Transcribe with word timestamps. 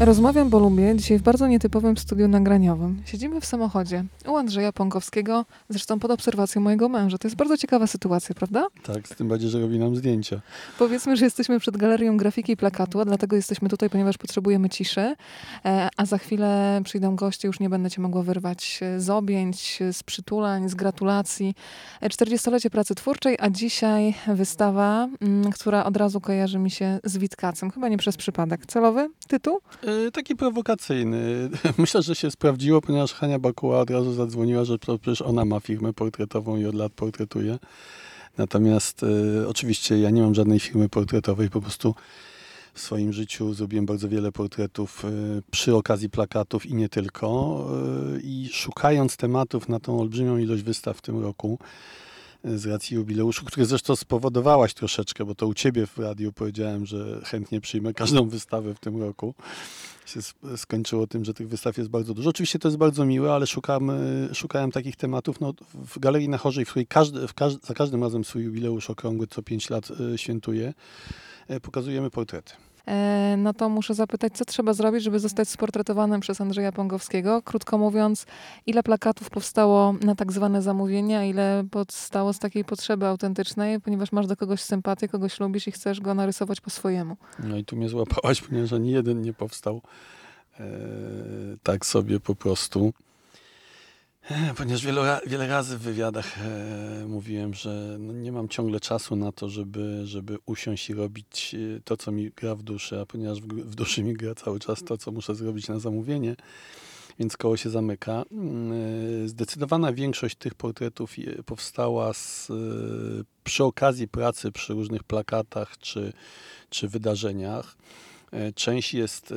Rozmawiam, 0.00 0.50
bo 0.50 0.58
lubię, 0.58 0.96
dzisiaj 0.96 1.18
w 1.18 1.22
bardzo 1.22 1.46
nietypowym 1.46 1.96
studiu 1.96 2.28
nagraniowym. 2.28 3.02
Siedzimy 3.04 3.40
w 3.40 3.44
samochodzie 3.44 4.04
u 4.28 4.36
Andrzeja 4.36 4.72
Pąkowskiego, 4.72 5.44
zresztą 5.68 5.98
pod 5.98 6.10
obserwacją 6.10 6.62
mojego 6.62 6.88
męża. 6.88 7.18
To 7.18 7.28
jest 7.28 7.36
bardzo 7.36 7.56
ciekawa 7.56 7.86
sytuacja, 7.86 8.34
prawda? 8.34 8.66
Tak, 8.82 9.08
z 9.08 9.10
tym 9.10 9.28
bardziej, 9.28 9.50
że 9.50 9.60
robi 9.60 9.78
nam 9.78 9.96
zdjęcia. 9.96 10.40
Powiedzmy, 10.78 11.16
że 11.16 11.24
jesteśmy 11.24 11.60
przed 11.60 11.76
galerią 11.76 12.16
grafiki 12.16 12.52
i 12.52 12.56
plakatu, 12.56 13.00
a 13.00 13.04
dlatego 13.04 13.36
jesteśmy 13.36 13.68
tutaj, 13.68 13.90
ponieważ 13.90 14.18
potrzebujemy 14.18 14.68
ciszy, 14.68 15.14
e, 15.64 15.88
a 15.96 16.06
za 16.06 16.18
chwilę 16.18 16.80
przyjdą 16.84 17.16
goście, 17.16 17.48
już 17.48 17.60
nie 17.60 17.68
będę 17.68 17.90
cię 17.90 18.02
mogła 18.02 18.22
wyrwać 18.22 18.80
e, 18.82 19.00
z 19.00 19.10
objęć, 19.10 19.78
z 19.92 20.02
przytulań, 20.02 20.68
z 20.68 20.74
gratulacji. 20.74 21.54
E, 22.00 22.08
40-lecie 22.08 22.70
pracy 22.70 22.94
twórczej, 22.94 23.36
a 23.40 23.50
dzisiaj 23.50 24.14
wystawa, 24.26 25.08
mm, 25.20 25.52
która 25.52 25.84
od 25.84 25.96
razu 25.96 26.20
kojarzy 26.20 26.58
mi 26.58 26.70
się 26.70 26.98
z 27.04 27.18
Witkacem. 27.18 27.70
Chyba 27.70 27.88
nie 27.88 27.98
przez 27.98 28.16
przypadek. 28.16 28.66
Celowy 28.66 29.10
tytuł? 29.28 29.60
E, 29.88 30.10
taki 30.10 30.36
prowokacyjny. 30.36 31.50
Myślę, 31.78 32.02
że 32.02 32.14
się 32.14 32.30
sprawdziło, 32.30 32.80
ponieważ 32.80 33.12
Hania 33.12 33.38
Bakuła 33.38 33.80
od 33.80 33.90
razu 33.90 34.12
zadzwoniła, 34.12 34.64
że 34.64 34.78
przecież 34.78 35.22
ona 35.22 35.44
ma 35.44 35.60
firmę 35.60 35.92
portretową 35.92 36.56
i 36.56 36.66
od 36.66 36.74
lat 36.74 36.92
portretuje. 36.92 37.58
Natomiast 38.38 39.02
e, 39.02 39.48
oczywiście 39.48 39.98
ja 39.98 40.10
nie 40.10 40.22
mam 40.22 40.34
żadnej 40.34 40.60
firmy 40.60 40.88
portretowej, 40.88 41.50
po 41.50 41.60
prostu 41.60 41.94
w 42.74 42.80
swoim 42.80 43.12
życiu 43.12 43.54
zrobiłem 43.54 43.86
bardzo 43.86 44.08
wiele 44.08 44.32
portretów 44.32 45.04
e, 45.04 45.08
przy 45.50 45.76
okazji 45.76 46.10
plakatów 46.10 46.66
i 46.66 46.74
nie 46.74 46.88
tylko. 46.88 47.28
I 48.22 48.48
szukając 48.52 49.16
tematów 49.16 49.68
na 49.68 49.80
tą 49.80 50.00
olbrzymią 50.00 50.38
ilość 50.38 50.62
wystaw 50.62 50.98
w 50.98 51.02
tym 51.02 51.22
roku, 51.22 51.58
z 52.44 52.66
racji 52.66 52.96
jubileuszu, 52.96 53.44
który 53.44 53.66
zresztą 53.66 53.96
spowodowałaś 53.96 54.74
troszeczkę, 54.74 55.24
bo 55.24 55.34
to 55.34 55.46
u 55.46 55.54
ciebie 55.54 55.86
w 55.86 55.98
radiu 55.98 56.32
powiedziałem, 56.32 56.86
że 56.86 57.20
chętnie 57.24 57.60
przyjmę 57.60 57.94
każdą 57.94 58.28
wystawę 58.28 58.74
w 58.74 58.78
tym 58.80 59.00
roku. 59.02 59.34
Się 60.06 60.20
sk- 60.20 60.56
skończyło 60.56 61.06
tym, 61.06 61.24
że 61.24 61.34
tych 61.34 61.48
wystaw 61.48 61.78
jest 61.78 61.90
bardzo 61.90 62.14
dużo. 62.14 62.30
Oczywiście 62.30 62.58
to 62.58 62.68
jest 62.68 62.78
bardzo 62.78 63.04
miłe, 63.04 63.32
ale 63.32 63.46
szukam, 63.46 63.90
e, 63.90 63.94
szukałem 64.34 64.72
takich 64.72 64.96
tematów 64.96 65.40
no, 65.40 65.54
w 65.74 65.98
Galerii 65.98 66.28
na 66.28 66.38
Chorzej, 66.38 66.64
w 66.64 66.70
której 66.70 66.86
każdy, 66.86 67.28
w 67.28 67.34
każ- 67.34 67.58
za 67.66 67.74
każdym 67.74 68.02
razem 68.02 68.24
swój 68.24 68.42
jubileusz 68.44 68.90
okrągły 68.90 69.26
co 69.26 69.42
5 69.42 69.70
lat 69.70 69.88
e, 70.14 70.18
świętuje, 70.18 70.74
e, 71.48 71.60
pokazujemy 71.60 72.10
portrety. 72.10 72.52
E, 72.88 73.34
no 73.38 73.54
to 73.54 73.68
muszę 73.68 73.94
zapytać, 73.94 74.32
co 74.32 74.44
trzeba 74.44 74.72
zrobić, 74.72 75.02
żeby 75.02 75.18
zostać 75.18 75.48
sportretowanym 75.48 76.20
przez 76.20 76.40
Andrzeja 76.40 76.72
Pągowskiego? 76.72 77.42
Krótko 77.42 77.78
mówiąc, 77.78 78.26
ile 78.66 78.82
plakatów 78.82 79.30
powstało 79.30 79.94
na 80.02 80.14
tak 80.14 80.32
zwane 80.32 80.62
zamówienia, 80.62 81.24
ile 81.24 81.64
powstało 81.70 82.32
z 82.32 82.38
takiej 82.38 82.64
potrzeby 82.64 83.06
autentycznej, 83.06 83.80
ponieważ 83.80 84.12
masz 84.12 84.26
do 84.26 84.36
kogoś 84.36 84.60
sympatię, 84.60 85.08
kogoś 85.08 85.40
lubisz 85.40 85.68
i 85.68 85.72
chcesz 85.72 86.00
go 86.00 86.14
narysować 86.14 86.60
po 86.60 86.70
swojemu. 86.70 87.16
No 87.38 87.56
i 87.56 87.64
tu 87.64 87.76
mnie 87.76 87.88
złapałaś, 87.88 88.40
ponieważ 88.48 88.72
ani 88.72 88.90
jeden 88.90 89.22
nie 89.22 89.32
powstał 89.32 89.80
e, 90.60 90.66
tak 91.62 91.86
sobie 91.86 92.20
po 92.20 92.34
prostu. 92.34 92.92
Ponieważ 94.56 94.84
wiele, 94.84 95.20
wiele 95.26 95.48
razy 95.48 95.78
w 95.78 95.80
wywiadach 95.80 96.38
e, 96.38 97.06
mówiłem, 97.06 97.54
że 97.54 97.96
no 97.98 98.12
nie 98.12 98.32
mam 98.32 98.48
ciągle 98.48 98.80
czasu 98.80 99.16
na 99.16 99.32
to, 99.32 99.48
żeby, 99.48 100.06
żeby 100.06 100.38
usiąść 100.46 100.90
i 100.90 100.94
robić 100.94 101.54
e, 101.54 101.80
to, 101.84 101.96
co 101.96 102.12
mi 102.12 102.30
gra 102.30 102.54
w 102.54 102.62
duszy, 102.62 103.00
a 103.00 103.06
ponieważ 103.06 103.40
w, 103.40 103.46
w 103.46 103.74
duszy 103.74 104.02
mi 104.02 104.14
gra 104.14 104.34
cały 104.34 104.60
czas 104.60 104.82
to, 104.84 104.98
co 104.98 105.12
muszę 105.12 105.34
zrobić 105.34 105.68
na 105.68 105.78
zamówienie, 105.78 106.36
więc 107.18 107.36
koło 107.36 107.56
się 107.56 107.70
zamyka. 107.70 108.24
Mm, 108.32 108.72
e, 109.24 109.28
Zdecydowana 109.28 109.92
większość 109.92 110.36
tych 110.36 110.54
portretów 110.54 111.12
e, 111.18 111.42
powstała 111.42 112.12
z, 112.12 112.50
e, 112.50 112.54
przy 113.44 113.64
okazji 113.64 114.08
pracy 114.08 114.52
przy 114.52 114.72
różnych 114.72 115.04
plakatach 115.04 115.78
czy, 115.78 116.12
czy 116.70 116.88
wydarzeniach. 116.88 117.76
E, 118.32 118.52
Część 118.52 118.94
jest 118.94 119.32
e, 119.32 119.34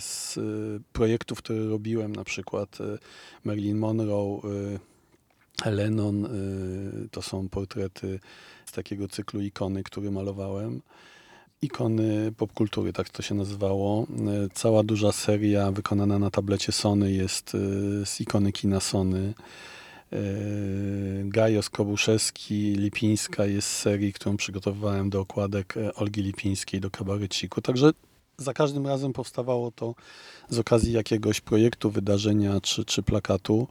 z 0.00 0.38
projektów, 0.92 1.38
które 1.38 1.68
robiłem, 1.68 2.16
na 2.16 2.24
przykład 2.24 2.80
e, 2.80 2.98
Marilyn 3.44 3.78
Monroe, 3.78 4.40
Lennon. 5.64 6.28
To 7.10 7.22
są 7.22 7.48
portrety 7.48 8.20
z 8.66 8.72
takiego 8.72 9.08
cyklu 9.08 9.40
ikony, 9.40 9.82
który 9.82 10.10
malowałem. 10.10 10.82
Ikony 11.62 12.32
popkultury, 12.36 12.92
tak 12.92 13.08
to 13.08 13.22
się 13.22 13.34
nazywało. 13.34 14.06
Cała 14.54 14.82
duża 14.82 15.12
seria 15.12 15.72
wykonana 15.72 16.18
na 16.18 16.30
tablecie 16.30 16.72
Sony 16.72 17.12
jest 17.12 17.50
z 18.04 18.20
ikony 18.20 18.52
kina 18.52 18.80
Sony. 18.80 19.34
E, 20.12 20.18
Gajos 21.24 21.70
Kobuszewski, 21.70 22.72
Lipińska 22.72 23.46
jest 23.46 23.68
serii, 23.68 24.12
którą 24.12 24.36
przygotowywałem 24.36 25.10
do 25.10 25.20
okładek 25.20 25.76
e, 25.76 25.94
Olgi 25.94 26.22
Lipińskiej 26.22 26.80
do 26.80 26.90
kabareciku. 26.90 27.60
Także 27.60 27.90
za 28.36 28.54
każdym 28.54 28.86
razem 28.86 29.12
powstawało 29.12 29.70
to 29.70 29.94
z 30.48 30.58
okazji 30.58 30.92
jakiegoś 30.92 31.40
projektu, 31.40 31.90
wydarzenia 31.90 32.60
czy, 32.60 32.84
czy 32.84 33.02
plakatu. 33.02 33.68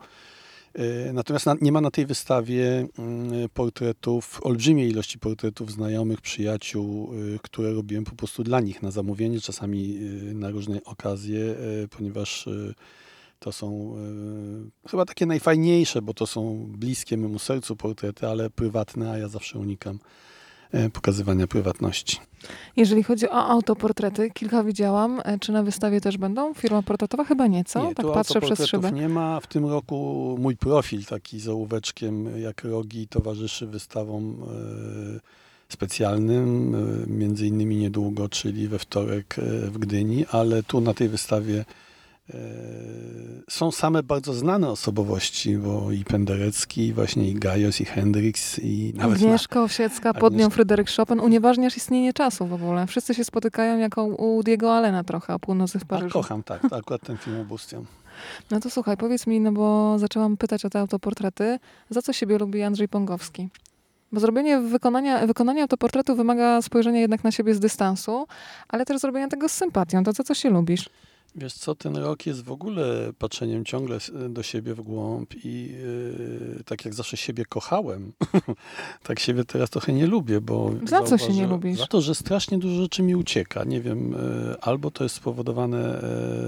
E, 0.74 1.14
Natomiast 1.14 1.46
na, 1.46 1.56
nie 1.62 1.72
ma 1.72 1.82
na 1.82 1.92
tej 1.92 2.06
wystawie 2.06 2.88
mm, 3.00 3.50
portretów, 3.54 4.40
olbrzymiej 4.44 4.90
ilości 4.90 5.20
portretów 5.20 5.72
znajomych, 5.72 6.22
przyjaciół, 6.22 7.12
które 7.42 7.74
robiłem 7.74 8.04
po 8.04 8.16
prostu 8.16 8.44
dla 8.44 8.60
nich 8.60 8.82
na 8.82 8.92
zamówienie, 8.92 9.42
czasami 9.42 10.00
na 10.34 10.50
różne 10.50 10.84
okazje, 10.84 11.56
ponieważ 11.90 12.50
to 13.40 13.52
są 13.52 13.96
y, 14.86 14.90
chyba 14.90 15.06
takie 15.06 15.26
najfajniejsze, 15.26 16.02
bo 16.02 16.14
to 16.14 16.28
są 16.28 16.66
bliskie 16.70 17.18
memu 17.18 17.40
sercu 17.40 17.76
portrety, 17.76 18.28
ale 18.28 18.50
prywatne, 18.50 19.12
a 19.12 19.18
ja 19.18 19.28
zawsze 19.28 19.60
unikam 19.60 20.00
y, 20.74 20.90
pokazywania 20.90 21.48
prywatności. 21.48 22.20
Jeżeli 22.76 23.04
chodzi 23.04 23.30
o 23.30 23.48
autoportrety, 23.48 24.30
kilka 24.32 24.64
widziałam. 24.64 25.22
E, 25.26 25.40
Czy 25.40 25.52
na 25.52 25.64
wystawie 25.64 26.02
też 26.02 26.18
będą? 26.18 26.54
Firma 26.54 26.82
portretowa? 26.82 27.24
Chyba 27.24 27.48
nie, 27.48 27.64
co? 27.64 27.88
Nie, 27.88 27.96
tak 27.96 28.06
patrzę 28.14 28.42
przez 28.42 28.66
szybę. 28.66 28.92
nie 28.92 29.10
ma. 29.10 29.40
W 29.40 29.48
tym 29.48 29.66
roku 29.66 30.36
mój 30.40 30.58
profil 30.58 31.06
taki 31.06 31.40
z 31.40 31.48
ołóweczkiem 31.48 32.42
jak 32.42 32.64
rogi 32.64 33.08
towarzyszy 33.08 33.68
wystawom 33.68 34.44
e, 34.44 35.20
specjalnym, 35.70 36.76
e, 36.76 37.08
między 37.08 37.48
innymi 37.48 37.76
niedługo, 37.76 38.30
czyli 38.30 38.68
we 38.68 38.80
wtorek 38.80 39.40
e, 39.40 39.42
w 39.70 39.78
Gdyni, 39.78 40.26
ale 40.32 40.64
tu 40.64 40.82
na 40.82 40.94
tej 40.94 41.10
wystawie 41.10 41.60
e, 41.60 41.87
są 43.50 43.72
same 43.72 44.04
bardzo 44.04 44.34
znane 44.34 44.70
osobowości, 44.70 45.58
bo 45.58 45.92
i 45.92 46.06
Penderecki, 46.06 46.88
i 46.88 46.94
właśnie 46.94 47.30
i 47.30 47.34
Gajos, 47.34 47.82
i 47.82 47.86
Hendrix, 47.86 48.60
i 48.60 48.94
nawet 48.96 49.22
na, 49.22 49.26
Agnieszka 49.26 49.64
Owsiecka 49.64 50.14
pod 50.14 50.34
nią 50.34 50.38
Agnieszka. 50.38 50.56
Fryderyk 50.56 50.90
Chopin 50.98 51.20
unieważniasz 51.20 51.78
istnienie 51.78 52.14
czasu 52.14 52.48
w 52.48 52.54
ogóle. 52.54 52.88
Wszyscy 52.88 53.14
się 53.14 53.24
spotykają 53.24 53.78
jako 53.78 54.06
u 54.06 54.44
Diego 54.44 54.76
Allena 54.76 55.04
trochę 55.04 55.34
o 55.34 55.40
północy 55.40 55.80
w 55.80 55.84
a, 55.84 55.86
Paryżu. 55.86 56.14
kocham, 56.14 56.44
tak, 56.44 56.70
to 56.70 56.76
akurat 56.76 57.02
ten 57.02 57.18
film 57.18 57.40
obustiam. 57.40 57.86
No 58.52 58.60
to 58.60 58.70
słuchaj, 58.70 58.98
powiedz 58.98 59.28
mi, 59.28 59.40
no 59.40 59.52
bo 59.52 60.00
zaczęłam 60.00 60.38
pytać 60.38 60.66
o 60.66 60.70
te 60.70 60.80
autoportrety. 60.80 61.60
Za 61.90 62.02
co 62.02 62.14
siebie 62.14 62.38
lubi 62.38 62.64
Andrzej 62.64 62.88
Pągowski? 62.88 63.50
Bo 64.12 64.20
zrobienie 64.20 64.60
wykonania, 64.60 65.28
wykonania 65.28 65.62
autoportretu 65.62 66.16
wymaga 66.16 66.62
spojrzenia 66.62 67.00
jednak 67.00 67.24
na 67.24 67.32
siebie 67.32 67.56
z 67.56 67.60
dystansu, 67.60 68.28
ale 68.68 68.86
też 68.86 69.00
zrobienia 69.00 69.28
tego 69.28 69.50
z 69.50 69.52
sympatią. 69.52 70.04
To 70.04 70.12
za 70.12 70.24
co 70.24 70.34
się 70.34 70.50
lubisz? 70.50 70.90
Wiesz 71.36 71.54
co, 71.54 71.76
ten 71.76 71.96
rok 71.98 72.26
jest 72.26 72.44
w 72.44 72.52
ogóle 72.52 73.14
patrzeniem 73.20 73.66
ciągle 73.66 73.96
s- 73.96 74.12
do 74.30 74.44
siebie 74.44 74.74
w 74.74 74.82
głąb 74.82 75.34
i 75.46 75.72
yy, 76.58 76.64
tak 76.66 76.86
jak 76.86 76.94
zawsze 76.94 77.18
siebie 77.18 77.46
kochałem, 77.46 78.12
tak 79.04 79.20
siebie 79.20 79.44
teraz 79.46 79.70
trochę 79.70 79.94
nie 79.94 80.08
lubię, 80.08 80.42
bo... 80.42 80.72
Za 80.86 81.04
co 81.04 81.18
się 81.18 81.34
nie 81.34 81.48
lubisz? 81.48 81.78
Za 81.80 81.88
to, 81.88 82.02
że 82.02 82.16
strasznie 82.16 82.58
dużo 82.58 82.82
rzeczy 82.82 83.04
mi 83.04 83.16
ucieka. 83.16 83.64
Nie 83.64 83.82
wiem, 83.82 84.12
yy, 84.12 84.56
albo 84.62 84.92
to 84.92 85.04
jest 85.04 85.16
spowodowane 85.16 86.02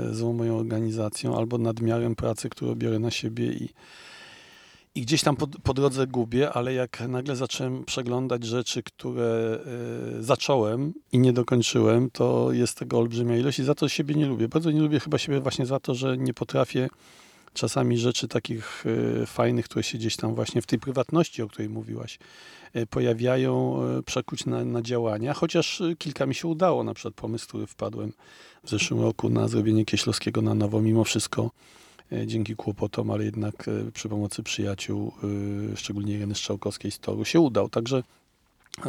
yy, 0.07 0.13
złą 0.15 0.33
moją 0.33 0.57
organizacją, 0.57 1.37
albo 1.37 1.57
nadmiarem 1.57 2.15
pracy, 2.15 2.49
którą 2.49 2.75
biorę 2.75 2.99
na 2.99 3.11
siebie 3.11 3.45
i, 3.53 3.69
i 4.95 5.01
gdzieś 5.01 5.23
tam 5.23 5.35
po, 5.35 5.47
po 5.47 5.73
drodze 5.73 6.07
gubię, 6.07 6.53
ale 6.53 6.73
jak 6.73 6.99
nagle 7.07 7.35
zacząłem 7.35 7.85
przeglądać 7.85 8.43
rzeczy, 8.43 8.83
które 8.83 9.59
y, 10.19 10.23
zacząłem 10.23 10.93
i 11.11 11.19
nie 11.19 11.33
dokończyłem, 11.33 12.09
to 12.11 12.51
jest 12.51 12.77
tego 12.77 12.97
olbrzymia 12.97 13.37
ilość 13.37 13.59
i 13.59 13.63
za 13.63 13.75
to 13.75 13.89
siebie 13.89 14.15
nie 14.15 14.25
lubię. 14.25 14.47
Bardzo 14.47 14.71
nie 14.71 14.81
lubię 14.81 14.99
chyba 14.99 15.17
siebie 15.17 15.39
właśnie 15.39 15.65
za 15.65 15.79
to, 15.79 15.95
że 15.95 16.17
nie 16.17 16.33
potrafię 16.33 16.89
czasami 17.53 17.97
rzeczy 17.97 18.27
takich 18.27 18.85
y, 18.85 19.25
fajnych, 19.25 19.65
które 19.65 19.83
się 19.83 19.97
gdzieś 19.97 20.15
tam 20.15 20.35
właśnie 20.35 20.61
w 20.61 20.65
tej 20.65 20.79
prywatności, 20.79 21.41
o 21.41 21.47
której 21.47 21.69
mówiłaś, 21.69 22.19
y, 22.75 22.87
pojawiają, 22.87 23.79
przekuć 24.05 24.45
na, 24.45 24.65
na 24.65 24.81
działania, 24.81 25.33
chociaż 25.33 25.81
kilka 25.97 26.25
mi 26.25 26.35
się 26.35 26.47
udało, 26.47 26.83
na 26.83 26.93
przykład 26.93 27.13
pomysł, 27.13 27.47
który 27.47 27.67
wpadłem 27.67 28.13
w 28.63 28.69
zeszłym 28.69 29.01
roku 29.01 29.29
na 29.29 29.47
zrobienie 29.47 29.85
Kieślowskiego 29.85 30.41
na 30.41 30.53
nowo, 30.53 30.81
mimo 30.81 31.03
wszystko 31.03 31.51
dzięki 32.25 32.55
kłopotom, 32.55 33.11
ale 33.11 33.25
jednak 33.25 33.67
e, 33.67 33.91
przy 33.91 34.09
pomocy 34.09 34.43
przyjaciół, 34.43 35.13
e, 35.73 35.77
szczególnie 35.77 36.13
Ireny 36.13 36.35
Strzałkowskiej 36.35 36.91
z 36.91 36.99
Toru, 36.99 37.25
się 37.25 37.39
udał. 37.39 37.69
Także 37.69 38.03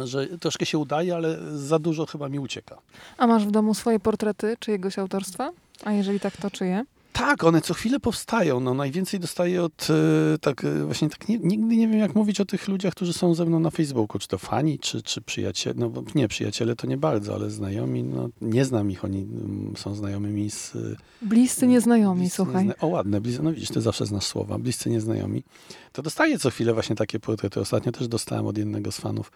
że 0.05 0.27
troszkę 0.27 0.65
się 0.65 0.77
udaje, 0.77 1.15
ale 1.15 1.37
za 1.57 1.79
dużo 1.79 2.05
chyba 2.05 2.29
mi 2.29 2.39
ucieka. 2.39 2.77
A 3.17 3.27
masz 3.27 3.45
w 3.45 3.51
domu 3.51 3.73
swoje 3.73 3.99
portrety 3.99 4.57
czyjegoś 4.59 4.99
autorstwa? 4.99 5.51
A 5.83 5.93
jeżeli 5.93 6.19
tak, 6.19 6.37
to 6.37 6.51
czyje? 6.51 6.85
Tak, 7.13 7.43
one 7.43 7.61
co 7.61 7.73
chwilę 7.73 7.99
powstają. 7.99 8.59
No, 8.59 8.73
najwięcej 8.73 9.19
dostaję 9.19 9.63
od 9.63 9.87
e, 10.33 10.37
tak 10.37 10.63
e, 10.65 10.83
właśnie 10.85 11.09
tak 11.09 11.27
nie, 11.29 11.37
nigdy 11.39 11.75
nie 11.77 11.87
wiem 11.87 11.99
jak 11.99 12.15
mówić 12.15 12.41
o 12.41 12.45
tych 12.45 12.67
ludziach, 12.67 12.93
którzy 12.93 13.13
są 13.13 13.33
ze 13.33 13.45
mną 13.45 13.59
na 13.59 13.69
Facebooku, 13.69 14.19
czy 14.19 14.27
to 14.27 14.37
fani, 14.37 14.79
czy, 14.79 15.01
czy 15.01 15.21
przyjaciele. 15.21 15.75
No 15.77 15.91
nie, 16.15 16.27
przyjaciele 16.27 16.75
to 16.75 16.87
nie 16.87 16.97
bardzo, 16.97 17.33
ale 17.35 17.49
znajomi, 17.49 18.03
no 18.03 18.29
nie 18.41 18.65
znam 18.65 18.91
ich, 18.91 19.05
oni 19.05 19.19
mm, 19.21 19.73
są 19.77 19.95
znajomymi 19.95 20.49
z... 20.51 20.75
e, 20.75 20.79
Bliscy 21.21 21.67
nieznajomi, 21.67 22.19
bliscy 22.21 22.35
słuchaj. 22.35 22.65
niezna- 22.65 22.79
O 22.81 22.87
ładne, 22.87 23.21
bliscy, 23.21 23.43
no 23.43 23.53
widzisz, 23.53 23.69
ty 23.69 23.81
zawsze 23.81 24.05
znasz 24.05 24.25
słowa, 24.25 24.57
bliscy 24.59 24.89
nieznajomi. 24.89 25.43
To 25.91 26.01
dostaję 26.01 26.39
co 26.39 26.49
chwilę 26.49 26.73
właśnie 26.73 26.95
takie 26.95 27.19
portrety. 27.19 27.59
Ostatnio 27.59 27.91
też 27.91 28.07
dostałem 28.07 28.47
od 28.47 28.57
jednego 28.57 28.91
z 28.91 28.97
fanów 28.97 29.31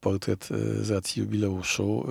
portret 0.00 0.48
z 0.82 0.90
racji 0.90 1.20
jubileuszu. 1.20 2.06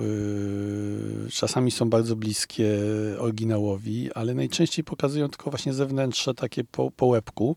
E, 1.26 1.30
Czasami 1.30 1.70
są 1.70 1.90
bardzo 1.90 2.16
bliskie 2.16 2.78
oryginałowi, 3.18 4.12
ale 4.12 4.34
najczęściej 4.34 4.84
pokazują 4.84 5.28
tylko 5.28 5.50
właśnie 5.50 5.74
zewnętrzne 5.74 6.34
takie 6.34 6.64
po, 6.64 6.90
po 6.90 7.06
łebku. 7.06 7.56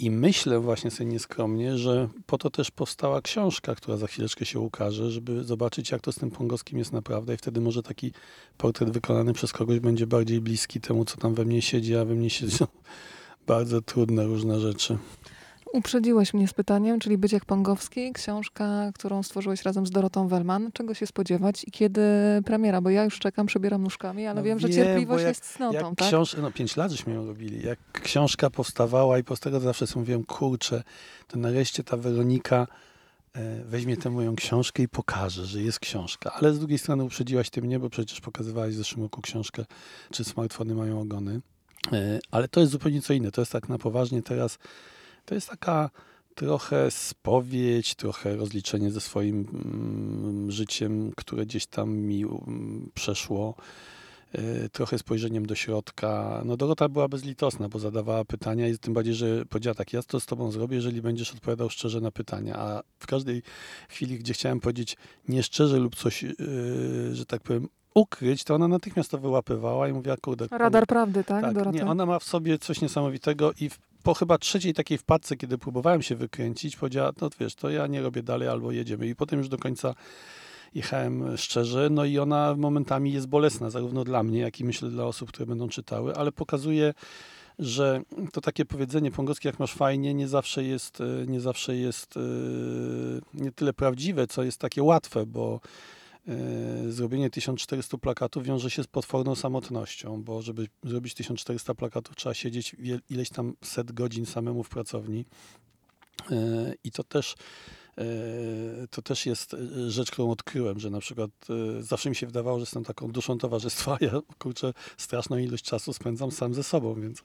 I 0.00 0.10
myślę 0.10 0.60
właśnie 0.60 0.90
sobie 0.90 1.10
nieskromnie, 1.10 1.78
że 1.78 2.08
po 2.26 2.38
to 2.38 2.50
też 2.50 2.70
powstała 2.70 3.22
książka, 3.22 3.74
która 3.74 3.96
za 3.96 4.06
chwileczkę 4.06 4.44
się 4.44 4.60
ukaże, 4.60 5.10
żeby 5.10 5.44
zobaczyć, 5.44 5.90
jak 5.90 6.00
to 6.00 6.12
z 6.12 6.16
tym 6.16 6.30
Pongowskim 6.30 6.78
jest 6.78 6.92
naprawdę 6.92 7.34
i 7.34 7.36
wtedy 7.36 7.60
może 7.60 7.82
taki 7.82 8.12
portret 8.58 8.90
wykonany 8.90 9.32
przez 9.32 9.52
kogoś 9.52 9.80
będzie 9.80 10.06
bardziej 10.06 10.40
bliski 10.40 10.80
temu, 10.80 11.04
co 11.04 11.16
tam 11.16 11.34
we 11.34 11.44
mnie 11.44 11.62
siedzi, 11.62 11.96
a 11.96 12.04
we 12.04 12.14
mnie 12.14 12.30
siedzą 12.30 12.66
bardzo 13.46 13.82
trudne 13.82 14.24
różne 14.24 14.60
rzeczy. 14.60 14.98
Uprzedziłeś 15.72 16.34
mnie 16.34 16.48
z 16.48 16.54
pytaniem, 16.54 17.00
czyli 17.00 17.18
Być 17.18 17.32
jak 17.32 17.44
Pongowski, 17.44 18.12
książka, 18.12 18.90
którą 18.94 19.22
stworzyłeś 19.22 19.62
razem 19.62 19.86
z 19.86 19.90
Dorotą 19.90 20.28
Wellman. 20.28 20.70
Czego 20.72 20.94
się 20.94 21.06
spodziewać 21.06 21.64
i 21.66 21.70
kiedy 21.70 22.02
premiera? 22.44 22.80
Bo 22.80 22.90
ja 22.90 23.04
już 23.04 23.18
czekam, 23.18 23.46
przebieram 23.46 23.82
nóżkami, 23.82 24.26
ale 24.26 24.40
No 24.40 24.44
wiem, 24.44 24.58
że 24.58 24.70
cierpliwość 24.70 25.22
jak- 25.22 25.28
jest 25.30 25.44
cnotą, 25.52 25.74
Jak 25.74 25.96
tak? 25.96 26.08
książ... 26.08 26.36
No 26.42 26.50
pięć 26.50 26.76
lat 26.76 26.90
żeśmy 26.90 27.14
ją 27.14 27.26
robili. 27.26 27.66
Jak 27.66 27.78
książka 27.92 28.50
powstawała 28.50 29.18
i 29.18 29.24
po 29.24 29.36
tego 29.36 29.60
zawsze 29.60 29.86
sobie 29.86 30.00
mówiłem, 30.00 30.24
kurczę, 30.24 30.82
to 31.26 31.38
nareszcie 31.38 31.84
ta 31.84 31.96
Weronika 31.96 32.66
e, 33.34 33.64
weźmie 33.64 33.96
tę 33.96 34.10
moją 34.10 34.36
książkę 34.36 34.82
i 34.82 34.88
pokaże, 34.88 35.46
że 35.46 35.62
jest 35.62 35.80
książka. 35.80 36.32
Ale 36.32 36.52
z 36.54 36.58
drugiej 36.58 36.78
strony 36.78 37.04
uprzedziłaś 37.04 37.50
ty 37.50 37.62
mnie, 37.62 37.78
bo 37.78 37.90
przecież 37.90 38.20
pokazywałaś 38.20 38.74
w 38.74 38.76
zeszłym 38.76 39.02
roku 39.02 39.20
książkę, 39.22 39.64
czy 40.10 40.24
smartfony 40.24 40.74
mają 40.74 41.00
ogony. 41.00 41.40
E, 41.92 42.18
Ale 42.30 42.48
to 42.48 42.60
jest 42.60 42.72
zupełnie 42.72 43.02
co 43.02 43.12
inne. 43.12 43.30
To 43.32 43.40
jest 43.40 43.52
tak 43.52 43.68
na 43.68 43.78
poważnie 43.78 44.22
teraz. 44.22 44.58
To 45.28 45.34
jest 45.34 45.48
taka 45.48 45.90
trochę 46.34 46.90
spowiedź, 46.90 47.94
trochę 47.94 48.36
rozliczenie 48.36 48.90
ze 48.90 49.00
swoim 49.00 49.46
mm, 49.52 50.50
życiem, 50.50 51.12
które 51.16 51.46
gdzieś 51.46 51.66
tam 51.66 51.96
mi 51.96 52.22
mm, 52.22 52.90
przeszło. 52.94 53.54
E, 54.32 54.68
Trochę 54.68 54.98
spojrzeniem 54.98 55.46
do 55.46 55.54
środka. 55.54 56.42
No 56.44 56.56
Dorota 56.56 56.88
była 56.88 57.08
bezlitosna, 57.08 57.68
bo 57.68 57.78
zadawała 57.78 58.24
pytania 58.24 58.68
i 58.68 58.78
tym 58.78 58.94
bardziej, 58.94 59.14
że 59.14 59.46
powiedziała 59.46 59.74
tak, 59.74 59.92
ja 59.92 60.02
to 60.02 60.20
z 60.20 60.26
tobą 60.26 60.50
zrobię, 60.50 60.76
jeżeli 60.76 61.02
będziesz 61.02 61.32
odpowiadał 61.32 61.70
szczerze 61.70 62.00
na 62.00 62.10
pytania. 62.10 62.56
A 62.58 62.82
w 62.98 63.06
każdej 63.06 63.42
chwili, 63.88 64.18
gdzie 64.18 64.32
chciałem 64.32 64.60
powiedzieć 64.60 64.96
nieszczerze 65.28 65.78
lub 65.78 65.96
coś, 65.96 66.24
e, 66.24 66.34
że 67.12 67.26
tak 67.26 67.42
powiem, 67.42 67.68
ukryć, 67.94 68.44
to 68.44 68.54
ona 68.54 68.68
natychmiast 68.68 69.10
to 69.10 69.18
wyłapywała 69.18 69.88
i 69.88 69.92
mówiła, 69.92 70.16
kurde, 70.16 70.46
Radar 70.50 70.86
prawdy, 70.86 71.24
tak, 71.24 71.44
tak, 71.44 71.54
Dorota? 71.54 71.70
nie, 71.70 71.86
ona 71.86 72.06
ma 72.06 72.18
w 72.18 72.24
sobie 72.24 72.58
coś 72.58 72.80
niesamowitego 72.80 73.52
i 73.60 73.68
w, 73.68 73.78
po 74.08 74.14
chyba 74.14 74.38
trzeciej 74.38 74.74
takiej 74.74 74.98
wpadce, 74.98 75.36
kiedy 75.36 75.58
próbowałem 75.58 76.02
się 76.02 76.16
wykręcić, 76.16 76.76
powiedziała, 76.76 77.12
no 77.20 77.30
wiesz, 77.40 77.54
to 77.54 77.70
ja 77.70 77.86
nie 77.86 78.02
robię 78.02 78.22
dalej 78.22 78.48
albo 78.48 78.72
jedziemy. 78.72 79.06
I 79.06 79.14
potem 79.14 79.38
już 79.38 79.48
do 79.48 79.58
końca 79.58 79.94
jechałem 80.74 81.36
szczerze, 81.36 81.88
no 81.90 82.04
i 82.04 82.18
ona 82.18 82.54
momentami 82.56 83.12
jest 83.12 83.26
bolesna, 83.26 83.70
zarówno 83.70 84.04
dla 84.04 84.22
mnie, 84.22 84.40
jak 84.40 84.60
i 84.60 84.64
myślę 84.64 84.90
dla 84.90 85.04
osób, 85.04 85.28
które 85.28 85.46
będą 85.46 85.68
czytały, 85.68 86.14
ale 86.14 86.32
pokazuje, 86.32 86.94
że 87.58 88.02
to 88.32 88.40
takie 88.40 88.64
powiedzenie 88.64 89.10
pongowskie, 89.10 89.48
jak 89.48 89.58
masz 89.58 89.72
fajnie, 89.72 90.14
nie 90.14 90.28
zawsze 90.28 90.64
jest, 90.64 91.00
e, 91.00 91.04
nie 91.26 91.40
zawsze 91.40 91.76
jest 91.76 92.16
e, 92.16 92.20
nie 93.34 93.52
tyle 93.52 93.72
prawdziwe, 93.72 94.26
co 94.26 94.42
jest 94.42 94.58
takie 94.58 94.82
łatwe, 94.82 95.26
bo 95.26 95.60
zrobienie 96.88 97.30
1400 97.30 97.98
plakatów 97.98 98.44
wiąże 98.44 98.70
się 98.70 98.82
z 98.82 98.86
potworną 98.86 99.34
samotnością, 99.34 100.22
bo 100.22 100.42
żeby 100.42 100.68
zrobić 100.84 101.14
1400 101.14 101.74
plakatów 101.74 102.16
trzeba 102.16 102.34
siedzieć 102.34 102.76
ileś 103.10 103.30
tam 103.30 103.54
set 103.64 103.92
godzin 103.92 104.26
samemu 104.26 104.64
w 104.64 104.68
pracowni. 104.68 105.24
E, 106.30 106.74
I 106.84 106.90
to 106.90 107.04
też, 107.04 107.34
e, 107.98 108.04
to 108.90 109.02
też 109.02 109.26
jest 109.26 109.54
e, 109.54 109.90
rzecz, 109.90 110.10
którą 110.10 110.30
odkryłem, 110.30 110.80
że 110.80 110.90
na 110.90 111.00
przykład 111.00 111.30
e, 111.78 111.82
zawsze 111.82 112.10
mi 112.10 112.16
się 112.16 112.26
wydawało, 112.26 112.58
że 112.58 112.62
jestem 112.62 112.84
taką 112.84 113.12
duszą 113.12 113.38
towarzystwa, 113.38 113.98
ja 114.00 114.20
kurczę 114.38 114.72
straszną 114.96 115.38
ilość 115.38 115.64
czasu 115.64 115.92
spędzam 115.92 116.30
sam 116.30 116.54
ze 116.54 116.62
sobą, 116.62 117.00
więc, 117.00 117.22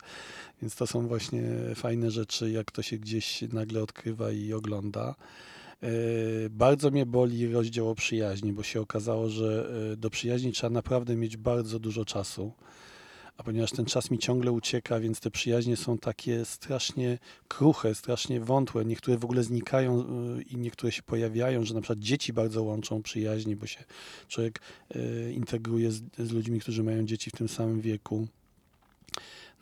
więc 0.62 0.76
to 0.76 0.88
są 0.88 1.08
właśnie 1.08 1.44
fajne 1.76 2.12
rzeczy, 2.12 2.52
jak 2.52 2.72
to 2.72 2.82
się 2.82 2.98
gdzieś 2.98 3.42
nagle 3.42 3.84
odkrywa 3.84 4.32
i 4.32 4.54
ogląda. 4.54 5.16
E, 5.84 6.50
Bardzo 6.50 6.92
mnie 6.92 7.06
boli 7.06 7.48
rozdział 7.48 7.90
o 7.90 7.96
przyjaźni, 7.96 8.54
bo 8.54 8.64
się 8.64 8.82
okazało, 8.82 9.30
że 9.30 9.70
e, 9.94 9.98
do 9.98 10.10
przyjaźni 10.10 10.52
trzeba 10.52 10.74
naprawdę 10.74 11.16
mieć 11.16 11.38
bardzo 11.38 11.80
dużo 11.80 12.06
czasu. 12.06 12.52
A 13.38 13.44
ponieważ 13.44 13.72
ten 13.72 13.86
czas 13.86 14.12
mi 14.12 14.20
ciągle 14.20 14.52
ucieka, 14.52 15.00
więc 15.00 15.20
te 15.20 15.32
przyjaźnie 15.32 15.78
są 15.78 15.98
takie 15.98 16.46
strasznie 16.46 17.18
kruche, 17.48 17.96
strasznie 17.96 18.40
wątłe. 18.40 18.86
Niektóre 18.86 19.18
w 19.18 19.24
ogóle 19.24 19.44
znikają 19.44 20.02
y, 20.40 20.42
i 20.42 20.58
niektóre 20.58 20.92
się 20.92 21.04
pojawiają, 21.04 21.66
że 21.66 21.74
na 21.74 21.82
przykład 21.82 22.00
dzieci 22.00 22.34
bardzo 22.34 22.64
łączą 22.64 23.04
przyjaźni, 23.04 23.56
bo 23.56 23.68
się 23.68 23.84
człowiek 24.28 24.60
integruje 25.34 25.92
z, 25.92 26.02
z 26.18 26.32
ludźmi, 26.32 26.60
którzy 26.60 26.84
mają 26.84 27.06
dzieci 27.06 27.30
w 27.30 27.34
tym 27.34 27.48
samym 27.48 27.82
wieku. 27.82 28.28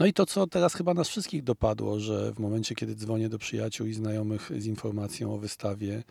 No 0.01 0.07
i 0.07 0.13
to, 0.13 0.25
co 0.25 0.48
teraz 0.48 0.74
chyba 0.74 0.94
nas 0.94 1.09
wszystkich 1.09 1.44
dopadło, 1.44 2.00
że 2.00 2.33
w 2.33 2.39
momencie, 2.39 2.75
kiedy 2.75 2.95
dzwonię 2.95 3.30
do 3.30 3.38
przyjaciół 3.38 3.88
i 3.88 3.94
znajomych 3.94 4.51
z 4.57 4.65
informacją 4.65 5.33
o 5.33 5.38
wystawie, 5.38 6.03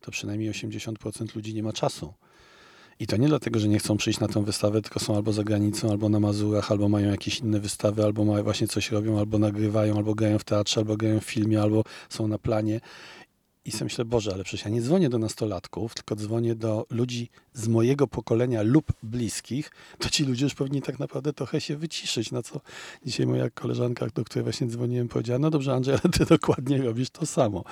to 0.00 0.10
przynajmniej 0.10 0.50
80% 0.50 1.36
ludzi 1.36 1.54
nie 1.54 1.62
ma 1.62 1.72
czasu. 1.72 2.12
I 3.00 3.06
to 3.06 3.16
nie 3.16 3.28
dlatego, 3.28 3.58
że 3.58 3.68
nie 3.68 3.78
chcą 3.78 3.96
przyjść 3.96 4.20
na 4.20 4.28
tę 4.28 4.44
wystawę, 4.44 4.82
tylko 4.82 5.00
są 5.00 5.16
albo 5.16 5.32
za 5.32 5.44
granicą, 5.44 5.90
albo 5.90 6.08
na 6.08 6.20
Mazurach, 6.20 6.70
albo 6.70 6.88
mają 6.88 7.10
jakieś 7.10 7.38
inne 7.38 7.60
wystawy, 7.60 8.04
albo 8.04 8.42
właśnie 8.42 8.68
coś 8.68 8.90
robią, 8.90 9.18
albo 9.18 9.38
nagrywają, 9.38 9.96
albo 9.96 10.14
grają 10.14 10.38
w 10.38 10.44
teatrze, 10.44 10.80
albo 10.80 10.96
grają 10.96 11.20
w 11.20 11.24
filmie, 11.24 11.62
albo 11.62 11.84
są 12.08 12.28
na 12.28 12.38
planie. 12.38 12.80
I 13.64 13.70
sobie 13.70 13.84
myślę, 13.84 14.04
Boże, 14.04 14.32
ale 14.34 14.44
przecież 14.44 14.64
ja 14.64 14.70
nie 14.70 14.82
dzwonię 14.82 15.08
do 15.08 15.18
nastolatków, 15.18 15.94
tylko 15.94 16.16
dzwonię 16.16 16.54
do 16.54 16.86
ludzi 16.90 17.30
z 17.52 17.68
mojego 17.68 18.06
pokolenia 18.06 18.62
lub 18.62 18.92
bliskich, 19.02 19.70
to 19.98 20.10
ci 20.10 20.24
ludzie 20.24 20.44
już 20.44 20.54
powinni 20.54 20.82
tak 20.82 20.98
naprawdę 20.98 21.32
trochę 21.32 21.60
się 21.60 21.76
wyciszyć, 21.76 22.32
na 22.32 22.42
co 22.42 22.60
dzisiaj 23.06 23.26
moja 23.26 23.50
koleżanka, 23.50 24.06
do 24.14 24.24
której 24.24 24.42
właśnie 24.44 24.66
dzwoniłem, 24.66 25.08
powiedziała, 25.08 25.38
no 25.38 25.50
dobrze 25.50 25.72
Andrzej, 25.74 25.94
ale 25.94 26.12
ty 26.12 26.26
dokładnie 26.26 26.82
robisz 26.82 27.10
to 27.10 27.26
samo. 27.26 27.64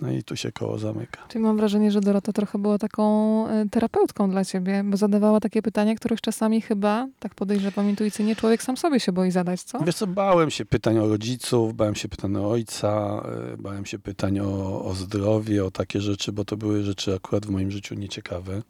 No 0.00 0.10
i 0.10 0.22
tu 0.22 0.36
się 0.36 0.52
koło 0.52 0.78
zamyka. 0.78 1.20
Czyli 1.28 1.44
mam 1.44 1.56
wrażenie, 1.56 1.90
że 1.90 2.00
Dorota 2.00 2.32
trochę 2.32 2.58
była 2.58 2.78
taką 2.78 3.46
e, 3.48 3.68
terapeutką 3.70 4.30
dla 4.30 4.44
ciebie, 4.44 4.84
bo 4.84 4.96
zadawała 4.96 5.40
takie 5.40 5.62
pytania, 5.62 5.94
których 5.94 6.20
czasami 6.20 6.60
chyba, 6.60 7.08
tak 7.18 7.34
podejrzewam 7.34 7.90
intuicyjnie, 7.90 8.36
człowiek 8.36 8.62
sam 8.62 8.76
sobie 8.76 9.00
się 9.00 9.12
boi 9.12 9.30
zadać, 9.30 9.62
co? 9.62 9.78
Wiesz 9.78 9.94
co, 9.94 10.06
bałem 10.06 10.50
się 10.50 10.64
pytań 10.64 10.98
o 10.98 11.08
rodziców, 11.08 11.74
bałem 11.74 11.94
się 11.94 12.08
pytań 12.08 12.36
o 12.36 12.50
ojca, 12.50 13.22
e, 13.52 13.56
bałem 13.56 13.86
się 13.86 13.98
pytań 13.98 14.40
o, 14.40 14.84
o 14.84 14.94
zdrowie, 14.94 15.64
o 15.64 15.70
takie 15.70 16.00
rzeczy, 16.00 16.32
bo 16.32 16.44
to 16.44 16.56
były 16.56 16.82
rzeczy 16.82 17.14
akurat 17.14 17.46
w 17.46 17.50
moim 17.50 17.70
życiu 17.70 17.94
nieciekawe. 17.94 18.62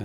E, 0.00 0.04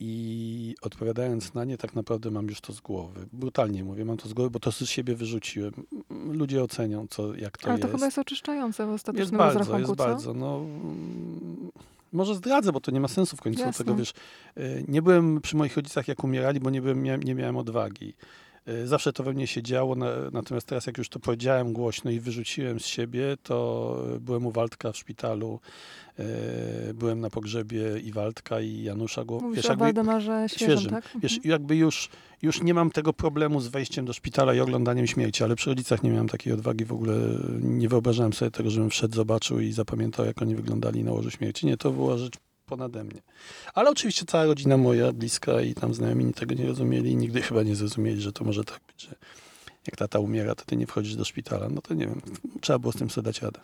I 0.00 0.74
odpowiadając 0.82 1.54
na 1.54 1.64
nie, 1.64 1.78
tak 1.78 1.94
naprawdę 1.94 2.30
mam 2.30 2.46
już 2.46 2.60
to 2.60 2.72
z 2.72 2.80
głowy. 2.80 3.26
Brutalnie 3.32 3.84
mówię, 3.84 4.04
mam 4.04 4.16
to 4.16 4.28
z 4.28 4.32
głowy, 4.32 4.50
bo 4.50 4.60
to 4.60 4.72
z 4.72 4.78
siebie 4.88 5.14
wyrzuciłem. 5.14 5.72
Ludzie 6.10 6.62
ocenią, 6.62 7.06
co, 7.10 7.34
jak 7.34 7.58
to 7.58 7.66
Ale 7.68 7.74
jest. 7.78 7.82
to 7.82 7.92
chyba 7.92 8.06
jest 8.06 8.18
oczyszczające 8.18 8.86
w 8.86 8.90
jest 8.90 9.08
ostatecznym 9.08 9.38
bardzo, 9.38 9.58
rozrachunku, 9.58 9.90
jest 9.90 10.00
co? 10.00 10.06
bardzo. 10.08 10.34
No, 10.34 10.56
mm, 10.58 11.70
może 12.12 12.34
zdradzę, 12.34 12.72
bo 12.72 12.80
to 12.80 12.90
nie 12.90 13.00
ma 13.00 13.08
sensu 13.08 13.36
w 13.36 13.40
końcu 13.40 13.60
Jasne. 13.60 13.84
tego, 13.84 13.96
wiesz. 13.96 14.12
e, 14.56 14.82
Nie 14.88 15.02
byłem 15.02 15.40
przy 15.40 15.56
moich 15.56 15.76
rodzicach, 15.76 16.08
jak 16.08 16.24
umierali, 16.24 16.60
bo 16.60 16.70
nie, 16.70 16.82
byłem, 16.82 17.04
nie 17.24 17.34
miałem 17.34 17.56
odwagi. 17.56 18.14
E, 18.68 18.86
Zawsze 18.86 19.12
to 19.12 19.22
we 19.24 19.32
mnie 19.32 19.46
się 19.46 19.62
działo, 19.62 19.94
na, 19.94 20.06
natomiast 20.32 20.66
teraz 20.66 20.86
jak 20.86 20.98
już 20.98 21.08
to 21.08 21.20
powiedziałem 21.20 21.72
głośno 21.72 22.10
i 22.10 22.20
wyrzuciłem 22.20 22.80
z 22.80 22.86
siebie, 22.86 23.36
to 23.42 23.96
e, 24.16 24.20
byłem 24.20 24.46
u 24.46 24.50
Waldka 24.50 24.92
w 24.92 24.96
szpitalu, 24.96 25.60
e, 26.18 26.24
byłem 26.94 27.20
na 27.20 27.30
pogrzebie 27.30 27.98
i 28.04 28.12
Waldka 28.12 28.60
i 28.60 28.82
Janusza. 28.82 29.24
Gło- 29.24 29.40
Mówisz 29.42 29.56
wiesz, 29.56 29.64
jakby- 29.68 29.84
Waldemarze 29.84 30.46
Świeżym, 30.48 30.66
świeżym. 30.76 30.90
tak? 30.90 31.04
Wiesz, 31.22 31.32
Mhm. 31.36 31.50
jakby 31.50 31.76
już, 31.76 32.08
już 32.42 32.62
nie 32.62 32.74
mam 32.74 32.90
tego 32.90 33.12
problemu 33.12 33.60
z 33.60 33.68
wejściem 33.68 34.04
do 34.04 34.12
szpitala 34.12 34.54
i 34.54 34.60
oglądaniem 34.60 35.06
śmierci, 35.06 35.44
ale 35.44 35.56
przy 35.56 35.70
rodzicach 35.70 36.02
nie 36.02 36.10
miałem 36.10 36.28
takiej 36.28 36.52
odwagi 36.52 36.84
w 36.84 36.92
ogóle. 36.92 37.14
Nie 37.60 37.88
wyobrażałem 37.88 38.32
sobie 38.32 38.50
tego, 38.50 38.70
żebym 38.70 38.90
wszedł, 38.90 39.14
zobaczył 39.14 39.60
i 39.60 39.72
zapamiętał, 39.72 40.26
jak 40.26 40.42
oni 40.42 40.54
wyglądali 40.54 41.04
na 41.04 41.12
łożu 41.12 41.30
śmierci. 41.30 41.66
Nie, 41.66 41.76
to 41.76 41.90
była 41.90 42.16
rzecz 42.18 42.34
ponade 42.68 43.04
mnie. 43.04 43.22
Ale 43.74 43.90
oczywiście 43.90 44.24
cała 44.26 44.44
rodzina 44.44 44.76
moja, 44.76 45.12
bliska 45.12 45.60
i 45.60 45.74
tam 45.74 45.94
znajomi 45.94 46.34
tego 46.34 46.54
nie 46.54 46.66
rozumieli 46.66 47.10
i 47.10 47.16
nigdy 47.16 47.42
chyba 47.42 47.62
nie 47.62 47.76
zrozumieli, 47.76 48.20
że 48.20 48.32
to 48.32 48.44
może 48.44 48.64
tak 48.64 48.80
być, 48.86 49.02
że 49.02 49.14
jak 49.86 49.96
tata 49.96 50.18
umiera, 50.18 50.54
to 50.54 50.64
ty 50.64 50.76
nie 50.76 50.86
wchodzisz 50.86 51.16
do 51.16 51.24
szpitala. 51.24 51.68
No 51.68 51.80
to 51.80 51.94
nie 51.94 52.06
wiem, 52.06 52.20
trzeba 52.60 52.78
było 52.78 52.92
z 52.92 52.96
tym 52.96 53.10
sobie 53.10 53.24
dać 53.24 53.42
radę. 53.42 53.60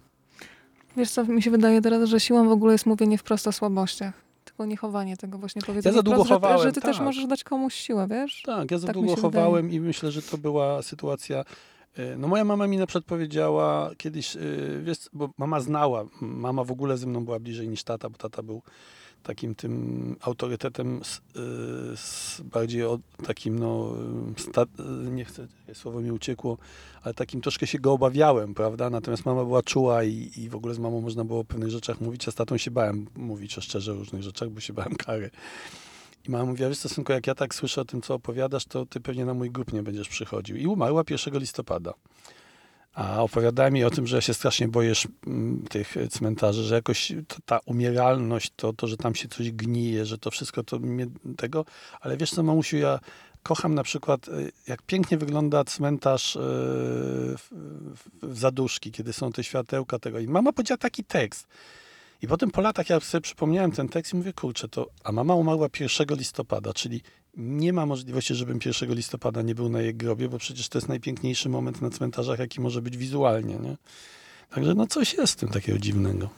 Wiesz 0.96 1.10
co, 1.10 1.24
mi 1.24 1.42
się 1.42 1.50
wydaje 1.50 1.80
teraz, 1.82 2.08
że 2.08 2.20
siłą 2.20 2.48
w 2.48 2.52
ogóle 2.52 2.72
jest 2.72 2.86
mówienie 2.86 3.18
wprost 3.18 3.48
o 3.48 3.52
słabościach. 3.52 4.14
tylko 4.44 4.66
niechowanie 4.66 5.16
tego 5.16 5.38
właśnie 5.38 5.62
powiedzenia. 5.62 5.94
za 5.94 6.02
długo 6.02 6.24
wprost, 6.24 6.28
że, 6.28 6.34
chowałem, 6.34 6.62
że 6.62 6.72
ty 6.72 6.80
też 6.80 6.96
tak. 6.96 7.04
możesz 7.04 7.26
dać 7.26 7.44
komuś 7.44 7.74
siłę, 7.74 8.06
wiesz? 8.10 8.42
Tak, 8.46 8.70
ja 8.70 8.78
za 8.78 8.86
Tak 8.86 8.94
długo 8.94 9.16
chowałem 9.16 9.70
i 9.70 9.80
myślę, 9.80 10.10
że 10.10 10.22
to 10.22 10.38
była 10.38 10.82
sytuacja. 10.82 11.44
E, 11.96 12.16
No 12.16 12.28
moja 12.28 12.44
mama 12.44 12.66
mi 12.66 12.76
na 12.76 12.86
przykład 12.86 13.04
powiedziała 13.04 13.90
kiedyś, 13.96 14.36
e, 14.36 14.40
wiesz, 14.82 14.98
bo 15.12 15.30
mama 15.38 15.60
znała, 15.60 16.04
mama 16.20 16.64
w 16.64 16.72
ogóle 16.72 16.98
ze 16.98 17.06
mną 17.06 17.24
była 17.24 17.38
bliżej 17.40 17.68
niż 17.68 17.84
tata, 17.84 18.10
bo 18.10 18.18
tata 18.18 18.42
był 18.42 18.62
takim 19.22 19.54
tym 19.54 20.16
autorytetem 20.20 20.98
s- 21.00 21.20
e, 21.36 21.92
s- 21.92 22.42
bardziej 22.44 22.84
od, 22.84 23.00
takim 23.26 23.58
no, 23.58 23.92
sta, 24.36 24.62
e, 24.62 25.10
nie 25.10 25.24
chcę, 25.24 25.46
słowo 25.74 26.00
mi 26.00 26.12
uciekło, 26.12 26.58
ale 27.02 27.14
takim 27.14 27.40
troszkę 27.40 27.66
się 27.66 27.78
go 27.78 27.92
obawiałem, 27.92 28.54
prawda? 28.54 28.90
Natomiast 28.90 29.24
mama 29.26 29.44
była 29.44 29.62
czuła 29.62 30.04
i, 30.04 30.30
i 30.36 30.48
w 30.48 30.54
ogóle 30.54 30.74
z 30.74 30.78
mamą 30.78 31.00
można 31.00 31.24
było 31.24 31.40
o 31.40 31.44
pewnych 31.44 31.70
rzeczach 31.70 32.00
mówić, 32.00 32.28
a 32.28 32.30
z 32.30 32.34
tatą 32.34 32.56
się 32.56 32.70
bałem 32.70 33.06
mówić 33.16 33.58
o 33.58 33.60
szczerze 33.60 33.92
różnych 33.92 34.22
rzeczach, 34.22 34.50
bo 34.50 34.60
się 34.60 34.72
bałem 34.72 34.94
kary. 34.96 35.30
I 36.28 36.30
mama 36.30 36.44
mówiła, 36.44 36.68
wiesz, 36.68 36.78
synku, 36.78 37.12
jak 37.12 37.26
ja 37.26 37.34
tak 37.34 37.54
słyszę 37.54 37.80
o 37.80 37.84
tym, 37.84 38.02
co 38.02 38.14
opowiadasz, 38.14 38.64
to 38.64 38.86
ty 38.86 39.00
pewnie 39.00 39.24
na 39.24 39.34
mój 39.34 39.50
grób 39.50 39.72
nie 39.72 39.82
będziesz 39.82 40.08
przychodził. 40.08 40.56
I 40.56 40.66
umarła 40.66 41.02
1 41.10 41.38
listopada. 41.38 41.94
A 42.94 43.22
opowiadałem 43.22 43.76
jej 43.76 43.84
o 43.84 43.90
tym, 43.90 44.06
że 44.06 44.16
ja 44.16 44.20
się 44.20 44.34
strasznie 44.34 44.68
boję 44.68 44.92
mm, 45.26 45.64
tych 45.70 45.94
cmentarzy, 46.10 46.62
że 46.62 46.74
jakoś 46.74 47.12
ta 47.44 47.58
umieralność, 47.66 48.52
to, 48.56 48.72
to, 48.72 48.86
że 48.86 48.96
tam 48.96 49.14
się 49.14 49.28
coś 49.28 49.50
gnije, 49.50 50.06
że 50.06 50.18
to 50.18 50.30
wszystko 50.30 50.62
to 50.62 50.78
mnie 50.78 51.06
tego. 51.36 51.64
Ale 52.00 52.16
wiesz 52.16 52.30
co, 52.30 52.42
mamusiu, 52.42 52.76
ja 52.76 53.00
kocham 53.42 53.74
na 53.74 53.82
przykład, 53.82 54.28
y, 54.28 54.52
jak 54.66 54.82
pięknie 54.82 55.18
wygląda 55.18 55.64
cmentarz 55.64 56.36
y, 56.36 56.38
w, 56.38 57.48
w, 57.94 58.26
w 58.26 58.38
Zaduszki, 58.38 58.92
kiedy 58.92 59.12
są 59.12 59.32
te 59.32 59.44
światełka 59.44 59.98
tego. 59.98 60.18
I 60.18 60.28
mama 60.28 60.52
powiedziała 60.52 60.78
taki 60.78 61.04
tekst. 61.04 61.46
I 62.24 62.26
potem 62.26 62.50
po 62.50 62.60
latach 62.60 62.90
ja 62.90 63.00
sobie 63.00 63.22
przypomniałem 63.22 63.72
ten 63.72 63.88
tekst 63.88 64.12
i 64.12 64.16
mówię, 64.16 64.32
kurczę, 64.32 64.68
to, 64.68 64.90
a 65.04 65.12
mama 65.12 65.34
umarła 65.34 65.68
1 65.80 66.16
listopada, 66.16 66.72
czyli 66.72 67.00
nie 67.36 67.72
ma 67.72 67.86
możliwości, 67.86 68.34
żebym 68.34 68.58
1 68.66 68.94
listopada 68.94 69.42
nie 69.42 69.54
był 69.54 69.68
na 69.68 69.80
jej 69.80 69.94
grobie, 69.94 70.28
bo 70.28 70.38
przecież 70.38 70.68
to 70.68 70.78
jest 70.78 70.88
najpiękniejszy 70.88 71.48
moment 71.48 71.82
na 71.82 71.90
cmentarzach, 71.90 72.38
jaki 72.38 72.60
może 72.60 72.82
być 72.82 72.96
wizualnie, 72.96 73.54
nie? 73.54 73.76
Także 74.50 74.74
no 74.74 74.86
coś 74.86 75.14
jest 75.14 75.32
w 75.32 75.36
tym 75.36 75.48
takiego 75.48 75.78
dziwnego. 75.78 76.28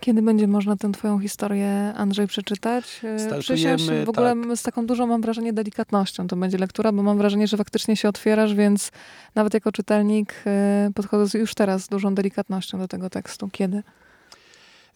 Kiedy 0.00 0.22
będzie 0.22 0.48
można 0.48 0.76
tę 0.76 0.92
twoją 0.92 1.18
historię, 1.18 1.92
Andrzej, 1.96 2.26
przeczytać? 2.26 3.00
E, 3.04 3.38
Przysiąść 3.38 3.84
w 4.04 4.08
ogóle 4.08 4.34
tak. 4.48 4.56
z 4.56 4.62
taką 4.62 4.86
dużą, 4.86 5.06
mam 5.06 5.20
wrażenie, 5.22 5.52
delikatnością 5.52 6.28
to 6.28 6.36
będzie 6.36 6.58
lektura, 6.58 6.92
bo 6.92 7.02
mam 7.02 7.18
wrażenie, 7.18 7.46
że 7.46 7.56
faktycznie 7.56 7.96
się 7.96 8.08
otwierasz, 8.08 8.54
więc 8.54 8.92
nawet 9.34 9.54
jako 9.54 9.72
czytelnik 9.72 10.34
e, 10.46 10.90
podchodzę 10.94 11.38
już 11.38 11.54
teraz 11.54 11.82
z 11.82 11.88
dużą 11.88 12.14
delikatnością 12.14 12.78
do 12.78 12.88
tego 12.88 13.10
tekstu. 13.10 13.48
Kiedy? 13.52 13.82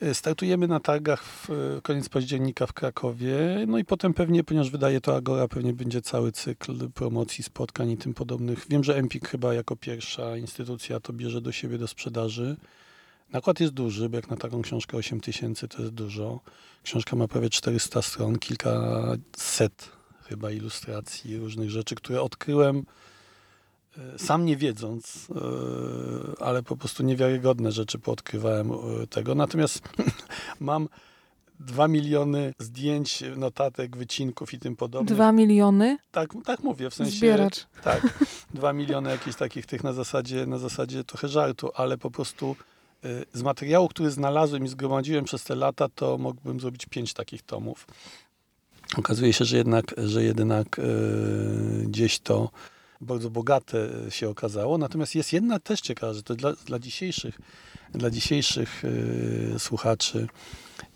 E, 0.01 0.15
Startujemy 0.15 0.69
na 0.69 0.81
targach 0.81 1.25
w 1.25 1.51
e, 1.51 1.81
koniec 1.83 2.09
października 2.09 2.67
w 2.67 2.73
Krakowie, 2.73 3.65
no 3.67 3.79
i 3.79 3.85
potem 3.85 4.15
pewnie, 4.15 4.45
ponieważ 4.45 4.71
wydaje 4.71 5.01
to 5.01 5.17
Agora, 5.17 5.49
pewnie 5.49 5.73
będzie 5.73 6.03
cały 6.03 6.33
cykl 6.33 6.91
promocji, 6.91 7.45
spotkań 7.45 7.91
i 7.91 7.97
tym 7.97 8.15
podobnych. 8.15 8.67
Wiem, 8.71 8.85
że 8.85 8.97
Empik 8.97 9.29
chyba 9.29 9.55
jako 9.55 9.77
pierwsza 9.77 10.37
instytucja 10.37 11.01
to 11.01 11.13
bierze 11.13 11.41
do 11.41 11.53
siebie 11.53 11.79
do 11.79 11.89
sprzedaży. 11.89 12.57
Nakład 13.33 13.61
jest 13.61 13.73
duży, 13.73 14.09
bo 14.09 14.17
jak 14.17 14.31
na 14.31 14.37
taką 14.37 14.63
książkę 14.63 14.97
8 14.97 15.21
tysięcy 15.21 15.69
to 15.69 15.83
jest 15.83 15.95
dużo. 15.95 16.41
Książka 16.83 17.17
ma 17.17 17.29
prawie 17.29 17.51
400 17.51 18.03
stron, 18.03 18.39
kilkaset 18.39 19.89
chyba 20.29 20.51
ilustracji, 20.51 21.37
różnych 21.37 21.71
rzeczy, 21.71 21.95
które 21.95 22.23
odkryłem 22.23 22.85
sam 24.17 24.45
nie 24.45 24.57
wiedząc, 24.57 25.29
e, 25.31 26.43
ale 26.43 26.63
po 26.63 26.77
prostu 26.77 27.03
niewiarygodne 27.03 27.73
rzeczy 27.73 27.99
poodkrywałem 27.99 28.73
e, 28.73 29.07
tego. 29.07 29.35
Natomiast 29.35 29.83
mam 30.61 30.89
dwa 31.61 31.89
miliony 31.89 32.55
zdjęć, 32.59 33.25
notatek, 33.37 33.97
wycinków 33.97 34.55
i 34.55 34.59
tym 34.59 34.77
podobnych. 34.77 35.15
Dwa 35.15 35.33
miliony? 35.33 35.99
Tak, 36.13 36.31
tak 36.45 36.61
mówię, 36.61 36.91
w 36.91 36.95
sensie... 36.95 37.17
Zbieracz. 37.17 37.67
Tak, 37.83 38.25
dwa 38.55 38.73
miliony 38.73 39.11
jakichś 39.11 39.37
takich 39.37 39.67
tych 39.67 39.85
na 39.85 39.93
zasadzie, 39.93 40.47
na 40.47 40.59
zasadzie 40.59 41.05
trochę 41.05 41.29
żartu, 41.29 41.71
ale 41.75 41.99
po 41.99 42.11
prostu 42.11 42.57
z 43.33 43.43
materiału, 43.43 43.89
który 43.89 44.11
znalazłem 44.11 44.65
i 44.65 44.69
zgromadziłem 44.69 45.25
przez 45.25 45.45
te 45.45 45.55
lata, 45.55 45.89
to 45.95 46.19
mógłbym 46.19 46.61
zrobić 46.61 46.87
pięć 46.87 47.15
takich 47.15 47.43
tomów. 47.43 47.87
Okazuje 48.97 49.33
się, 49.33 49.45
że 49.45 49.57
jednak, 49.57 49.95
że 49.99 50.25
jednak 50.25 50.81
gdzieś 51.87 52.19
to 52.19 52.51
bardzo 53.01 53.31
bogate 53.31 53.91
się 54.09 54.29
okazało. 54.29 54.79
Natomiast 54.79 55.15
jest 55.15 55.33
jedna 55.33 55.59
też 55.59 55.81
ciekawa, 55.81 56.13
że 56.13 56.23
to 56.23 56.35
dla, 56.35 56.53
dla 56.53 56.79
dzisiejszych, 56.79 57.39
dla 57.93 58.11
dzisiejszych 58.11 58.85
y, 58.85 59.55
słuchaczy 59.59 60.29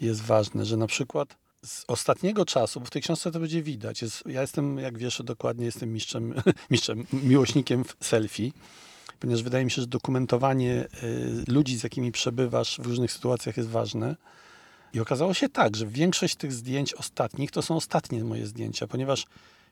jest 0.00 0.22
ważne, 0.22 0.64
że 0.64 0.76
na 0.76 0.86
przykład 0.86 1.36
z 1.64 1.84
ostatniego 1.88 2.44
czasu, 2.44 2.80
bo 2.80 2.86
w 2.86 2.90
tej 2.90 3.02
książce 3.02 3.32
to 3.32 3.40
będzie 3.40 3.62
widać, 3.62 4.02
jest, 4.02 4.22
ja 4.26 4.40
jestem, 4.40 4.78
jak 4.78 4.98
wiesz, 4.98 5.22
dokładnie 5.24 5.64
jestem 5.64 5.92
mistrzem, 5.92 6.34
mistrzem 6.70 7.06
miłośnikiem 7.12 7.84
selfie, 8.00 8.50
ponieważ 9.20 9.42
wydaje 9.42 9.64
mi 9.64 9.70
się, 9.70 9.82
że 9.82 9.86
dokumentowanie 9.86 10.86
y, 11.02 11.52
ludzi, 11.52 11.78
z 11.78 11.82
jakimi 11.82 12.12
przebywasz 12.12 12.78
w 12.80 12.86
różnych 12.86 13.12
sytuacjach 13.12 13.56
jest 13.56 13.68
ważne. 13.68 14.16
I 14.94 15.00
okazało 15.00 15.34
się 15.34 15.48
tak, 15.48 15.76
że 15.76 15.86
większość 15.86 16.36
tych 16.36 16.52
zdjęć 16.52 16.94
ostatnich 16.94 17.50
to 17.50 17.62
są 17.62 17.76
ostatnie 17.76 18.24
moje 18.24 18.46
zdjęcia, 18.46 18.86
ponieważ 18.86 19.26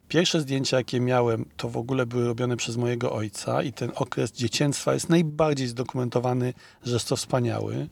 pierwsze 0.09 0.41
zdjęcia, 0.41 0.77
jakie 0.77 1.01
miałem, 1.01 1.45
to 1.57 1.69
w 1.69 1.77
ogóle 1.77 2.07
były 2.07 2.27
robione 2.27 2.57
przez 2.57 2.77
mojego 2.77 3.13
ojca 3.13 3.63
i 3.63 3.73
ten 3.73 3.93
okres 3.95 4.33
dzieciństwa 4.33 4.95
jest 4.95 5.09
najbardziej 5.09 5.67
zdokumentowany, 5.69 6.55
że 6.85 6.93
jest 6.93 7.09
to 7.09 7.17
wspaniały. 7.17 7.89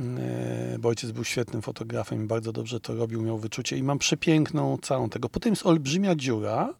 E, 0.00 0.78
Bo 0.78 0.88
ojciec 0.88 1.10
był 1.10 1.24
świetnym 1.24 1.62
fotografem 1.62 2.24
i 2.24 2.26
bardzo 2.26 2.52
dobrze 2.52 2.80
to 2.80 2.94
robił, 2.94 3.22
miał 3.22 3.38
wyczucie 3.38 3.76
i 3.76 3.82
mam 3.82 3.98
przepiękną 3.98 4.78
całą 4.82 5.08
tego. 5.08 5.28
Potem 5.28 5.52
jest 5.52 5.66
olbrzymia 5.66 6.14
dziura, 6.14 6.74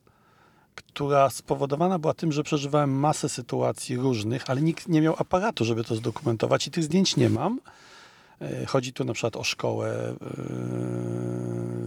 która 0.74 1.30
spowodowana 1.30 1.98
była 1.98 2.14
tym, 2.14 2.32
że 2.32 2.42
przeżywałem 2.42 2.90
masę 2.90 3.28
sytuacji 3.28 3.96
różnych, 3.96 4.50
ale 4.50 4.62
nikt 4.62 4.88
nie 4.88 5.00
miał 5.00 5.14
aparatu, 5.18 5.64
żeby 5.64 5.84
to 5.84 5.94
zdokumentować 5.94 6.66
i 6.66 6.70
tych 6.70 6.84
zdjęć 6.84 7.16
nie 7.16 7.30
mam. 7.30 7.60
E, 8.40 8.66
Chodzi 8.66 8.92
tu 8.92 9.04
na 9.04 9.12
przykład 9.12 9.36
o 9.36 9.44
szkołę, 9.44 9.88
e, 9.90 10.14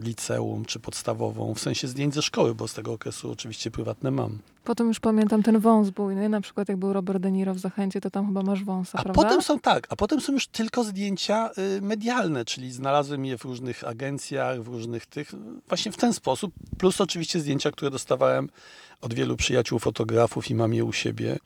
liceum 0.04 0.66
czy 0.66 0.80
podstawową, 0.80 1.54
w 1.54 1.60
sensie 1.60 1.88
zdjęć 1.88 2.14
ze 2.14 2.22
szkoły, 2.22 2.56
bo 2.56 2.68
z 2.68 2.74
tego 2.74 2.94
okresu 2.94 3.32
oczywiście 3.32 3.72
prywatne 3.72 4.12
mam. 4.12 4.40
Potem 4.64 4.88
już 4.88 5.00
pamiętam 5.00 5.44
ten 5.44 5.60
wąs 5.60 5.90
bujny, 5.90 6.30
na 6.30 6.42
przykład 6.42 6.70
jak 6.70 6.78
był 6.78 6.94
Robert 6.94 7.20
De 7.20 7.32
Niro 7.32 7.54
w 7.54 7.60
Zachęcie, 7.60 8.02
to 8.02 8.12
tam 8.12 8.28
chyba 8.28 8.42
masz 8.42 8.64
wąsa, 8.64 8.98
A 8.98 9.04
prawda? 9.04 9.24
potem 9.24 9.42
są 9.42 9.60
tak, 9.60 9.88
a 9.90 9.96
potem 9.96 10.22
są 10.22 10.34
już 10.34 10.48
tylko 10.48 10.84
zdjęcia 10.84 11.50
y, 11.78 11.82
medialne, 11.82 12.46
czyli 12.46 12.72
znalazłem 12.72 13.26
je 13.26 13.38
w 13.38 13.46
różnych 13.46 13.84
agencjach, 13.88 14.62
w 14.64 14.68
różnych 14.68 15.06
tych, 15.06 15.32
właśnie 15.68 15.92
w 15.92 15.98
ten 15.98 16.14
sposób, 16.14 16.54
plus 16.78 17.02
oczywiście 17.02 17.40
zdjęcia, 17.40 17.72
które 17.72 17.92
dostawałem 17.92 18.50
od 19.02 19.14
wielu 19.14 19.38
przyjaciół 19.38 19.80
fotografów 19.80 20.50
i 20.50 20.56
mam 20.56 20.74
je 20.74 20.86
u 20.86 20.94
siebie, 20.94 21.38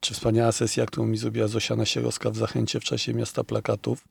czy 0.00 0.14
wspaniała 0.14 0.52
sesja, 0.52 0.86
którą 0.86 1.06
mi 1.06 1.18
zrobiła 1.18 1.48
Zosia 1.48 1.76
Nasierowska 1.76 2.30
w 2.30 2.36
Zachęcie 2.36 2.80
w 2.80 2.84
czasie 2.84 3.14
Miasta 3.14 3.44
Plakatów. 3.44 4.04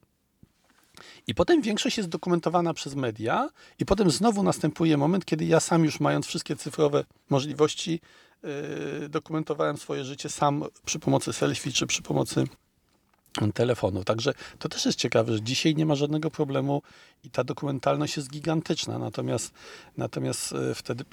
I 1.28 1.36
potem 1.36 1.62
większość 1.62 1.98
jest 1.98 2.10
dokumentowana 2.10 2.74
przez 2.74 2.96
media 2.96 3.50
i 3.80 3.86
potem 3.86 4.12
znowu 4.12 4.44
następuje 4.44 4.98
moment, 4.98 5.26
kiedy 5.26 5.46
ja 5.46 5.60
sam 5.60 5.86
już 5.86 6.00
mając 6.00 6.26
wszystkie 6.26 6.56
cyfrowe 6.56 7.06
możliwości, 7.30 8.00
yy, 8.44 9.10
dokumentowałem 9.10 9.78
swoje 9.78 10.06
życie 10.06 10.30
sam 10.30 10.64
przy 10.86 11.00
pomocy 11.00 11.34
selfie 11.34 11.72
czy 11.72 11.88
przy 11.88 12.02
pomocy 12.02 12.46
telefonu. 13.54 14.04
Także 14.04 14.34
to 14.60 14.70
też 14.70 14.86
jest 14.86 14.98
ciekawe, 14.98 15.34
że 15.34 15.42
dzisiaj 15.42 15.76
nie 15.76 15.86
ma 15.86 15.96
żadnego 15.96 16.32
problemu 16.32 16.82
i 17.24 17.30
ta 17.30 17.44
dokumentalność 17.44 18.18
jest 18.18 18.30
gigantyczna. 18.32 19.00
Natomiast, 19.00 19.54
natomiast 19.98 20.54
e, 20.54 20.76
wtedy, 20.76 21.04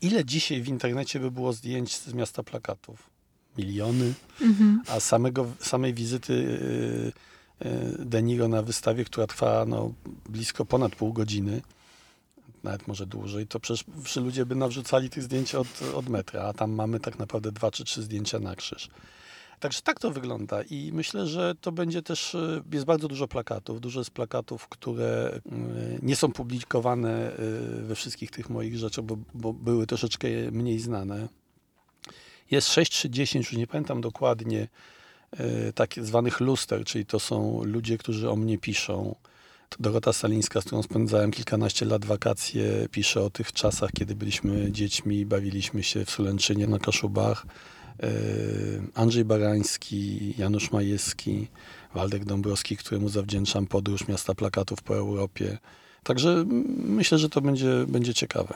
ile 0.00 0.24
dzisiaj 0.24 0.62
w 0.62 0.68
internecie 0.68 1.20
by 1.20 1.30
było 1.30 1.52
zdjęć 1.52 1.96
z 1.96 2.12
miasta 2.12 2.42
plakatów? 2.42 3.10
Miliony, 3.58 4.14
Mhm. 4.40 4.82
a 4.88 5.00
samego, 5.00 5.46
samej 5.60 5.94
wizyty 5.94 6.60
e, 7.14 7.37
De 7.98 8.22
Niro 8.22 8.48
na 8.48 8.62
wystawie, 8.62 9.04
która 9.04 9.26
trwa 9.26 9.64
no, 9.64 9.92
blisko 10.28 10.64
ponad 10.64 10.96
pół 10.96 11.12
godziny, 11.12 11.62
nawet 12.62 12.88
może 12.88 13.06
dłużej, 13.06 13.46
to 13.46 13.60
przecież 13.60 13.84
wszyscy 14.02 14.20
ludzie 14.20 14.46
by 14.46 14.54
nawrzucali 14.54 15.10
tych 15.10 15.22
zdjęć 15.22 15.54
od, 15.54 15.66
od 15.94 16.08
metra, 16.08 16.42
a 16.42 16.52
tam 16.52 16.70
mamy 16.72 17.00
tak 17.00 17.18
naprawdę 17.18 17.52
dwa 17.52 17.70
czy 17.70 17.84
trzy 17.84 18.02
zdjęcia 18.02 18.38
na 18.38 18.56
krzyż. 18.56 18.88
Także 19.60 19.82
tak 19.82 20.00
to 20.00 20.10
wygląda 20.10 20.62
i 20.62 20.90
myślę, 20.92 21.26
że 21.26 21.54
to 21.60 21.72
będzie 21.72 22.02
też, 22.02 22.34
e, 22.34 22.62
jest 22.72 22.86
bardzo 22.86 23.08
dużo 23.08 23.28
plakatów, 23.28 23.80
dużo 23.80 24.00
jest 24.00 24.10
plakatów, 24.10 24.68
które 24.68 25.30
e, 25.34 25.40
nie 26.02 26.16
są 26.16 26.32
publikowane 26.32 27.32
we 27.82 27.94
wszystkich 27.94 28.30
tych 28.30 28.50
moich 28.50 28.76
rzeczach, 28.76 29.04
bo, 29.04 29.16
bo 29.34 29.52
były 29.52 29.86
troszeczkę 29.86 30.28
mniej 30.52 30.78
znane. 30.78 31.28
Jest 32.50 32.72
6 32.72 32.92
czy 32.92 33.10
10, 33.10 33.46
już 33.46 33.58
nie 33.58 33.66
pamiętam 33.66 34.00
dokładnie, 34.00 34.68
tak 35.74 35.94
zwanych 36.02 36.40
luster, 36.40 36.84
czyli 36.84 37.06
to 37.06 37.20
są 37.20 37.64
ludzie, 37.64 37.98
którzy 37.98 38.30
o 38.30 38.36
mnie 38.36 38.58
piszą. 38.58 39.14
Dorota 39.80 40.12
Salińska, 40.12 40.60
z 40.60 40.64
którą 40.64 40.82
spędzałem 40.82 41.30
kilkanaście 41.30 41.86
lat 41.86 42.04
wakacje, 42.04 42.88
pisze 42.90 43.22
o 43.22 43.30
tych 43.30 43.52
czasach, 43.52 43.90
kiedy 43.92 44.14
byliśmy 44.14 44.72
dziećmi, 44.72 45.26
bawiliśmy 45.26 45.82
się 45.82 46.04
w 46.04 46.10
Sulęczynie 46.10 46.66
na 46.66 46.78
Kaszubach. 46.78 47.46
E, 48.02 48.08
Andrzej 48.94 49.24
Barański, 49.24 50.34
Janusz 50.38 50.72
Majewski, 50.72 51.48
Waldek 51.94 52.24
Dąbrowski, 52.24 52.76
któremu 52.76 53.08
zawdzięczam 53.08 53.66
podróż 53.66 54.08
miasta 54.08 54.34
plakatów 54.34 54.82
po 54.82 54.96
Europie. 54.96 55.58
Także 56.08 56.44
myślę, 56.84 57.18
że 57.18 57.28
to 57.28 57.40
będzie, 57.40 57.84
będzie 57.88 58.14
ciekawe. 58.14 58.54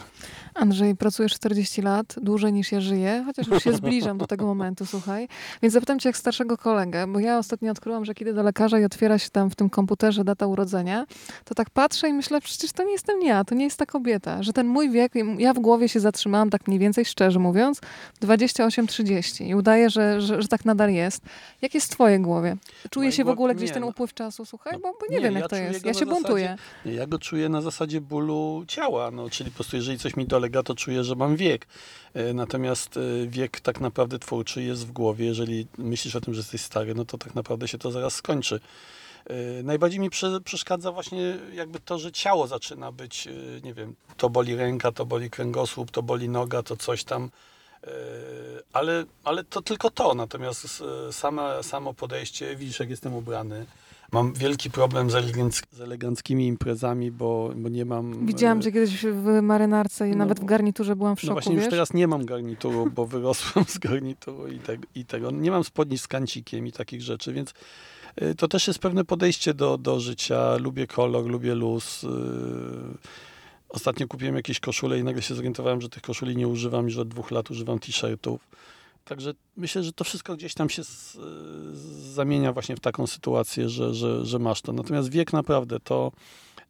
Andrzej, 0.55 0.97
pracujesz 0.97 1.33
40 1.35 1.83
lat, 1.83 2.15
dłużej 2.23 2.53
niż 2.53 2.73
ja 2.73 2.81
żyję, 2.81 3.23
chociaż 3.27 3.47
już 3.47 3.65
się 3.65 3.73
zbliżam 3.83 4.19
do 4.19 4.27
tego 4.27 4.47
momentu, 4.47 4.87
słuchaj. 4.87 5.29
Więc 5.63 5.75
zapytam 5.75 5.99
cię 5.99 6.09
jak 6.09 6.17
starszego 6.17 6.59
kolegę, 6.59 7.07
bo 7.07 7.19
ja 7.21 7.39
ostatnio 7.39 7.71
odkryłam, 7.71 8.05
że 8.05 8.15
kiedy 8.15 8.35
do 8.35 8.43
lekarza 8.43 8.79
i 8.79 8.85
otwiera 8.85 9.19
się 9.19 9.31
tam 9.31 9.51
w 9.51 9.55
tym 9.57 9.71
komputerze 9.71 10.25
data 10.25 10.47
urodzenia, 10.47 11.07
to 11.45 11.55
tak 11.55 11.71
patrzę 11.71 12.09
i 12.09 12.13
myślę, 12.13 12.41
przecież 12.41 12.73
to 12.73 12.85
nie 12.85 12.93
jestem 12.93 13.23
ja, 13.23 13.45
to 13.45 13.55
nie 13.55 13.65
jest 13.65 13.79
ta 13.79 13.87
kobieta. 13.87 14.43
Że 14.43 14.53
ten 14.53 14.67
mój 14.67 14.91
wiek, 14.91 15.13
ja 15.39 15.55
w 15.55 15.59
głowie 15.59 15.89
się 15.89 16.01
zatrzymałam 16.01 16.51
tak 16.51 16.69
mniej 16.69 16.79
więcej, 16.79 17.05
szczerze 17.05 17.39
mówiąc, 17.39 17.81
28-30 18.23 19.47
i 19.47 19.55
udaję, 19.55 19.91
że, 19.91 20.21
że, 20.21 20.43
że 20.43 20.49
tak 20.49 20.65
nadal 20.65 20.93
jest. 20.93 21.23
Jak 21.63 21.75
jest 21.75 21.87
w 21.87 21.91
twojej 21.91 22.21
głowie? 22.21 22.57
Czuje 22.91 23.05
Mojej 23.05 23.13
się 23.13 23.25
w 23.25 23.29
ogóle 23.29 23.55
gdzieś 23.55 23.69
nie, 23.71 23.75
ten 23.75 23.83
no. 23.83 23.89
upływ 23.89 24.15
czasu, 24.15 24.45
słuchaj? 24.45 24.73
No, 24.73 24.79
Bo, 24.79 24.93
bo 25.01 25.07
nie, 25.11 25.17
nie, 25.17 25.23
wiem 25.23 25.35
ja 25.35 25.41
jak 25.41 25.51
to 25.51 25.57
jest. 25.57 25.87
Ja 25.87 25.93
się 25.95 25.99
zasadzie- 25.99 26.07
buntuję. 26.15 26.57
Nie, 26.87 26.93
Ja 26.95 27.07
go 27.07 27.19
czuję 27.19 27.42
na 27.49 27.61
zasadzie 27.63 28.01
bólu 28.01 28.65
ciała, 28.69 29.11
no, 29.11 29.31
czyli 29.31 29.51
po 29.51 29.55
prostu 29.55 29.77
jeżeli 29.77 29.99
coś 29.99 30.17
mi 30.17 30.27
dolega, 30.27 30.63
to 30.63 30.75
czuję, 30.75 31.05
że 31.05 31.15
mam 31.15 31.37
wiek. 31.37 31.67
E, 32.15 32.35
Natomiast 32.35 32.97
e, 32.97 33.27
wiek 33.27 33.61
tak 33.61 33.81
naprawdę 33.81 34.19
twórczy 34.19 34.63
jest 34.63 34.87
w 34.87 34.93
głowie. 34.93 35.27
Jeżeli 35.27 35.67
myślisz 35.79 36.17
o 36.17 36.21
tym, 36.21 36.35
że 36.35 36.41
jesteś 36.41 36.61
stary, 36.61 36.95
no 36.95 37.05
to 37.05 37.19
tak 37.19 37.35
naprawdę 37.35 37.69
się 37.69 37.79
to 37.79 37.91
zaraz 37.91 38.15
skończy. 38.15 38.61
E, 39.27 39.63
Najbardziej 39.63 40.01
mi 40.01 40.11
prze, 40.11 40.41
przeszkadza 40.41 40.93
właśnie 40.93 41.37
jakby 41.55 41.81
to, 41.81 41.99
że 41.99 42.13
ciało 42.13 42.47
zaczyna 42.47 42.93
być, 42.93 43.29
nie 43.65 43.75
wiem, 43.75 43.95
to 44.17 44.31
boli 44.31 44.57
ręka, 44.57 44.93
to 44.93 45.07
boli 45.07 45.31
kręgosłup, 45.31 45.91
to 45.91 46.03
boli 46.03 46.29
noga, 46.29 46.63
to 46.63 46.77
coś 46.77 47.05
tam. 47.05 47.31
Ale, 48.73 49.05
ale 49.25 49.45
to 49.45 49.63
tylko 49.63 49.91
to, 49.91 50.15
natomiast 50.15 50.83
same, 51.11 51.63
samo 51.63 51.95
podejście, 51.95 52.57
widzisz 52.57 52.81
jak 52.81 52.91
jestem 52.91 53.15
ubrany, 53.15 53.67
Mam 54.13 54.33
wielki 54.33 54.71
problem 54.71 55.11
z, 55.11 55.15
eleganck- 55.15 55.67
z 55.73 55.81
eleganckimi 55.81 56.47
imprezami, 56.47 57.11
bo, 57.11 57.51
bo 57.57 57.69
nie 57.69 57.85
mam. 57.85 58.27
Widziałam 58.27 58.59
e, 58.59 58.61
cię 58.63 58.73
kiedyś 58.73 59.03
w 59.07 59.43
marynarce 59.43 60.09
i 60.09 60.11
no, 60.11 60.17
nawet 60.19 60.41
w 60.41 60.45
garniturze 60.45 60.97
byłam 60.97 61.17
w 61.17 61.23
No 61.23 61.27
szoku, 61.27 61.33
właśnie 61.35 61.55
już 61.55 61.63
wiesz? 61.63 61.71
teraz 61.71 61.95
nie 61.95 62.09
mam 62.09 62.25
garnituru, 62.25 62.91
bo 62.91 63.07
wyrosłem 63.07 63.65
z 63.69 63.79
garnituru 63.79 64.49
i, 64.49 64.59
te, 64.59 64.77
i 64.95 65.05
tego. 65.05 65.31
Nie 65.31 65.51
mam 65.51 65.65
spodni 65.65 65.99
z 65.99 66.09
kancikiem 66.09 66.67
i 66.67 66.73
takich 66.73 67.03
rzeczy, 67.03 67.33
więc 67.33 67.55
y, 68.23 68.35
to 68.35 68.49
też 68.49 68.67
jest 68.67 68.79
pewne 68.79 69.05
podejście 69.05 69.55
do, 69.55 69.79
do 69.79 70.01
życia. 70.01 70.57
Lubię 70.57 70.87
kolor, 70.87 71.25
lubię 71.27 71.55
luz. 71.55 72.05
y. 72.05 72.09
Ostatnio 73.69 74.09
kupiłem 74.09 74.37
jakieś 74.37 74.61
koszule 74.61 74.99
i 74.99 75.05
nagle 75.05 75.23
się 75.23 75.35
zorientowałem, 75.35 75.81
że 75.81 75.89
tych 75.89 76.03
koszuli 76.03 76.37
nie 76.37 76.49
używam 76.49 76.89
i 76.89 76.91
że 76.91 77.01
od 77.01 77.09
dwóch 77.09 77.31
lat 77.31 77.51
używam 77.51 77.79
t-shirtów. 77.79 78.41
Także 79.05 79.35
myślę, 79.57 79.83
że 79.83 79.93
to 79.93 80.05
wszystko 80.05 80.37
gdzieś 80.37 80.55
tam 80.55 80.71
się 80.71 80.85
z, 80.85 81.13
z, 81.73 81.79
zamienia 82.15 82.53
właśnie 82.53 82.77
w 82.77 82.81
taką 82.81 83.07
sytuację, 83.07 83.69
że, 83.69 83.95
że, 83.95 84.27
że 84.27 84.39
masz 84.39 84.63
to. 84.63 84.73
Natomiast 84.73 85.11
wiek 85.11 85.33
naprawdę 85.33 85.81
to, 85.81 86.13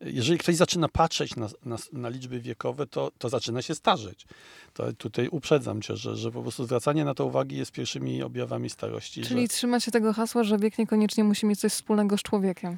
jeżeli 0.01 0.39
ktoś 0.39 0.57
zaczyna 0.57 0.89
patrzeć 0.89 1.37
na, 1.37 1.49
na, 1.65 1.77
na 1.93 2.09
liczby 2.09 2.41
wiekowe, 2.41 2.87
to, 2.87 3.11
to 3.19 3.29
zaczyna 3.29 3.63
się 3.63 3.75
starzeć. 3.75 4.27
To 4.75 4.93
tutaj 4.93 5.29
uprzedzam 5.29 5.83
cię, 5.83 5.97
że, 5.97 6.17
że 6.17 6.31
po 6.31 6.43
prostu 6.43 6.65
zwracanie 6.65 7.05
na 7.05 7.15
to 7.15 7.27
uwagi 7.27 7.57
jest 7.57 7.73
pierwszymi 7.73 8.23
objawami 8.23 8.71
starości. 8.71 9.23
Czyli 9.23 9.43
że, 9.43 9.49
trzyma 9.49 9.81
się 9.81 9.91
tego 9.91 10.13
hasła, 10.13 10.45
że 10.45 10.59
wiek 10.59 10.79
niekoniecznie 10.79 11.25
musi 11.25 11.47
mieć 11.47 11.61
coś 11.61 11.73
wspólnego 11.73 12.19
z 12.19 12.23
człowiekiem. 12.23 12.77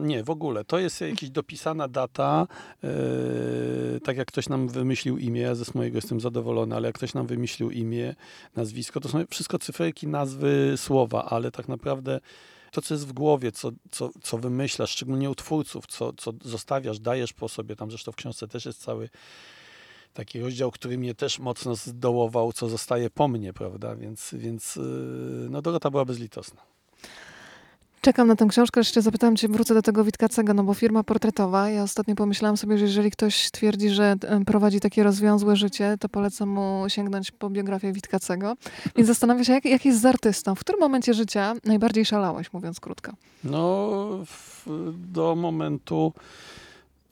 Nie, 0.00 0.24
w 0.24 0.30
ogóle. 0.30 0.64
To 0.64 0.78
jest 0.78 1.00
jakaś 1.00 1.30
dopisana 1.30 1.88
data, 1.88 2.46
yy, 2.82 4.00
tak 4.04 4.16
jak 4.16 4.28
ktoś 4.28 4.48
nam 4.48 4.68
wymyślił 4.68 5.18
imię, 5.18 5.40
ja 5.40 5.54
ze 5.54 5.64
mojego 5.74 5.98
jestem 5.98 6.20
zadowolony, 6.20 6.76
ale 6.76 6.88
jak 6.88 6.94
ktoś 6.94 7.14
nam 7.14 7.26
wymyślił 7.26 7.70
imię, 7.70 8.14
nazwisko, 8.56 9.00
to 9.00 9.08
są 9.08 9.24
wszystko 9.30 9.58
cyferki, 9.58 10.06
nazwy, 10.06 10.74
słowa, 10.76 11.24
ale 11.24 11.50
tak 11.50 11.68
naprawdę 11.68 12.20
to, 12.70 12.82
co 12.82 12.94
jest 12.94 13.06
w 13.06 13.12
głowie, 13.12 13.52
co, 13.52 13.70
co, 13.90 14.10
co 14.22 14.38
wymyślasz, 14.38 14.90
szczególnie 14.90 15.30
u 15.30 15.34
twórców, 15.34 15.86
co, 15.86 16.12
co 16.12 16.32
zostawiasz, 16.42 16.98
dajesz 16.98 17.32
po 17.32 17.48
sobie, 17.48 17.76
tam 17.76 17.90
zresztą 17.90 18.12
w 18.12 18.16
książce 18.16 18.48
też 18.48 18.66
jest 18.66 18.82
cały 18.82 19.08
taki 20.14 20.40
rozdział, 20.40 20.70
który 20.70 20.98
mnie 20.98 21.14
też 21.14 21.38
mocno 21.38 21.74
zdołował, 21.74 22.52
co 22.52 22.68
zostaje 22.68 23.10
po 23.10 23.28
mnie, 23.28 23.52
prawda, 23.52 23.96
więc, 23.96 24.34
więc 24.38 24.76
yy, 24.76 24.82
no 25.50 25.62
Dorota 25.62 25.90
była 25.90 26.04
bezlitosna. 26.04 26.62
Czekam 28.00 28.28
na 28.28 28.36
tę 28.36 28.46
książkę, 28.46 28.80
jeszcze 28.80 29.02
zapytałam 29.02 29.36
cię, 29.36 29.48
wrócę 29.48 29.74
do 29.74 29.82
tego 29.82 30.04
Witkacego, 30.04 30.54
no 30.54 30.64
bo 30.64 30.74
firma 30.74 31.04
portretowa, 31.04 31.70
ja 31.70 31.82
ostatnio 31.82 32.14
pomyślałam 32.14 32.56
sobie, 32.56 32.78
że 32.78 32.84
jeżeli 32.84 33.10
ktoś 33.10 33.50
twierdzi, 33.50 33.90
że 33.90 34.16
e, 34.22 34.44
prowadzi 34.44 34.80
takie 34.80 35.02
rozwiązłe 35.02 35.56
życie, 35.56 35.96
to 36.00 36.08
polecam 36.08 36.48
mu 36.48 36.84
sięgnąć 36.88 37.30
po 37.30 37.50
biografię 37.50 37.92
Witkacego. 37.92 38.56
Więc 38.96 39.08
zastanawiam 39.08 39.44
się, 39.44 39.52
jak, 39.52 39.64
jak 39.64 39.84
jest 39.84 40.00
z 40.00 40.04
artystą? 40.04 40.54
W 40.54 40.60
którym 40.60 40.80
momencie 40.80 41.14
życia 41.14 41.54
najbardziej 41.64 42.04
szalałeś, 42.04 42.52
mówiąc 42.52 42.80
krótko? 42.80 43.12
No, 43.44 43.90
w, 44.26 44.66
do 45.12 45.34
momentu, 45.34 46.12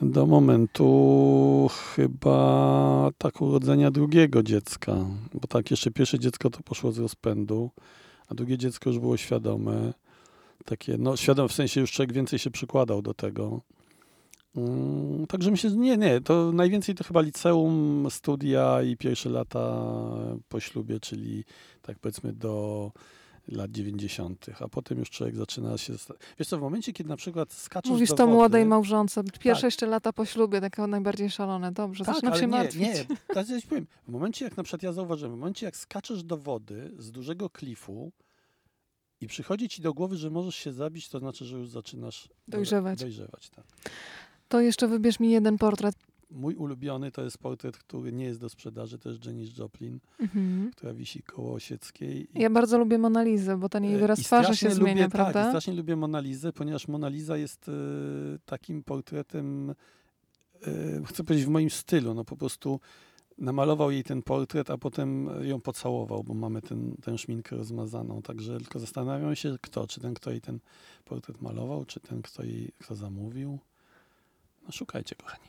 do 0.00 0.26
momentu 0.26 1.70
chyba 1.96 3.10
tak 3.18 3.40
urodzenia 3.40 3.90
drugiego 3.90 4.42
dziecka. 4.42 4.96
Bo 5.34 5.48
tak, 5.48 5.70
jeszcze 5.70 5.90
pierwsze 5.90 6.18
dziecko 6.18 6.50
to 6.50 6.62
poszło 6.62 6.92
z 6.92 6.98
rozpędu, 6.98 7.70
a 8.28 8.34
drugie 8.34 8.58
dziecko 8.58 8.90
już 8.90 8.98
było 8.98 9.16
świadome. 9.16 9.92
Takie, 10.68 10.98
no 10.98 11.16
świadome 11.16 11.48
w 11.48 11.52
sensie 11.52 11.80
już 11.80 11.92
człowiek 11.92 12.12
więcej 12.12 12.38
się 12.38 12.50
przykładał 12.50 13.02
do 13.02 13.14
tego. 13.14 13.60
Mm, 14.56 15.26
Także 15.26 15.50
myślę, 15.50 15.70
że 15.70 15.76
nie, 15.76 15.96
nie, 15.96 16.20
to 16.20 16.52
najwięcej 16.52 16.94
to 16.94 17.04
chyba 17.04 17.20
liceum, 17.20 18.06
studia 18.10 18.82
i 18.82 18.96
pierwsze 18.96 19.28
lata 19.30 19.84
po 20.48 20.60
ślubie, 20.60 21.00
czyli 21.00 21.44
tak 21.82 21.98
powiedzmy 21.98 22.32
do 22.32 22.92
lat 23.48 23.70
90., 23.70 24.46
a 24.60 24.68
potem 24.68 24.98
już 24.98 25.10
człowiek 25.10 25.36
zaczyna 25.36 25.78
się. 25.78 25.92
Wiesz 26.38 26.48
co, 26.48 26.58
w 26.58 26.60
momencie, 26.60 26.92
kiedy 26.92 27.10
na 27.10 27.16
przykład 27.16 27.52
skaczesz 27.52 27.90
Mówisz 27.90 28.08
do 28.08 28.16
to 28.16 28.22
wody, 28.26 28.34
młodej 28.36 28.66
małżonce, 28.66 29.24
pierwsze 29.24 29.54
Tak. 29.54 29.62
jeszcze 29.62 29.86
lata 29.86 30.12
po 30.12 30.24
ślubie, 30.24 30.60
takie 30.60 30.82
najbardziej 30.82 31.30
szalone. 31.30 31.72
Dobrze, 31.72 32.04
tak, 32.04 32.14
zaczynam 32.14 32.34
się 32.34 32.40
nie, 32.40 32.48
martwić. 32.48 32.82
nie, 32.82 33.04
teraz 33.28 33.48
ja 33.48 33.60
ci 33.60 33.68
powiem. 33.68 33.86
W 34.08 34.12
momencie, 34.12 34.44
jak 34.44 34.56
na 34.56 34.62
przykład 34.62 34.82
ja 34.82 34.92
zauważyłem, 34.92 35.36
w 35.36 35.38
momencie, 35.38 35.66
jak 35.66 35.76
skaczesz 35.76 36.22
do 36.22 36.36
wody 36.36 36.90
z 36.98 37.10
dużego 37.10 37.50
klifu 37.50 38.12
i 39.20 39.26
przychodzi 39.26 39.68
ci 39.68 39.82
do 39.82 39.94
głowy, 39.94 40.16
że 40.16 40.30
możesz 40.30 40.54
się 40.54 40.72
zabić, 40.72 41.08
to 41.08 41.18
znaczy, 41.18 41.44
że 41.44 41.58
już 41.58 41.68
zaczynasz 41.68 42.28
Dojrzewać. 42.48 42.98
dojrzewać 43.00 43.50
tak. 43.50 43.64
To 44.48 44.60
jeszcze 44.60 44.88
wybierz 44.88 45.20
mi 45.20 45.30
jeden 45.30 45.58
portret. 45.58 45.94
Mój 46.30 46.54
ulubiony 46.54 47.10
to 47.10 47.22
jest 47.24 47.38
portret, 47.38 47.76
który 47.78 48.12
nie 48.12 48.24
jest 48.24 48.40
do 48.40 48.48
sprzedaży, 48.48 48.98
to 48.98 49.08
jest 49.10 49.24
Janis 49.26 49.58
Joplin, 49.58 50.00
Mhm. 50.20 50.70
która 50.76 50.94
wisi 50.94 51.22
koło 51.22 51.54
Osieckiej. 51.54 52.28
Ja 52.34 52.50
bardzo 52.50 52.78
lubię 52.78 52.98
Monalizę, 52.98 53.56
bo 53.58 53.68
ten 53.68 53.84
jej 53.84 53.94
E, 53.94 53.98
wyraz 53.98 54.18
twarzy 54.20 54.48
się 54.48 54.54
strasznie 54.56 54.74
zmienia, 54.74 54.90
lubię, 54.92 55.02
Tak, 55.02 55.10
prawda? 55.12 55.46
i 55.46 55.48
strasznie 55.50 55.72
lubię 55.74 55.96
Monalizę, 55.96 56.52
ponieważ 56.52 56.88
Monaliza 56.88 57.36
jest 57.36 57.68
e, 57.68 57.72
takim 58.46 58.82
portretem, 58.82 59.70
e, 59.70 59.74
chcę 61.06 61.24
powiedzieć, 61.24 61.46
w 61.46 61.50
moim 61.50 61.70
stylu. 61.70 62.14
No 62.14 62.24
po 62.24 62.36
prostu 62.36 62.80
namalował 63.38 63.90
jej 63.90 64.04
ten 64.04 64.22
portret, 64.22 64.70
a 64.70 64.78
potem 64.78 65.30
ją 65.42 65.60
pocałował, 65.60 66.24
bo 66.24 66.34
mamy 66.34 66.62
ten, 66.62 66.96
tę 67.02 67.18
szminkę 67.18 67.56
rozmazaną. 67.56 68.22
Także 68.22 68.58
tylko 68.58 68.78
zastanawiam 68.78 69.36
się, 69.36 69.56
kto, 69.60 69.86
czy 69.86 70.00
ten, 70.00 70.14
kto 70.14 70.30
jej 70.30 70.40
ten 70.40 70.58
portret 71.04 71.42
malował, 71.42 71.84
czy 71.84 72.00
ten, 72.00 72.22
kto 72.22 72.42
jej 72.42 72.72
kto 72.78 72.94
zamówił. 72.94 73.58
No 74.68 74.72
szukajcie, 74.72 75.14
kochani. 75.14 75.48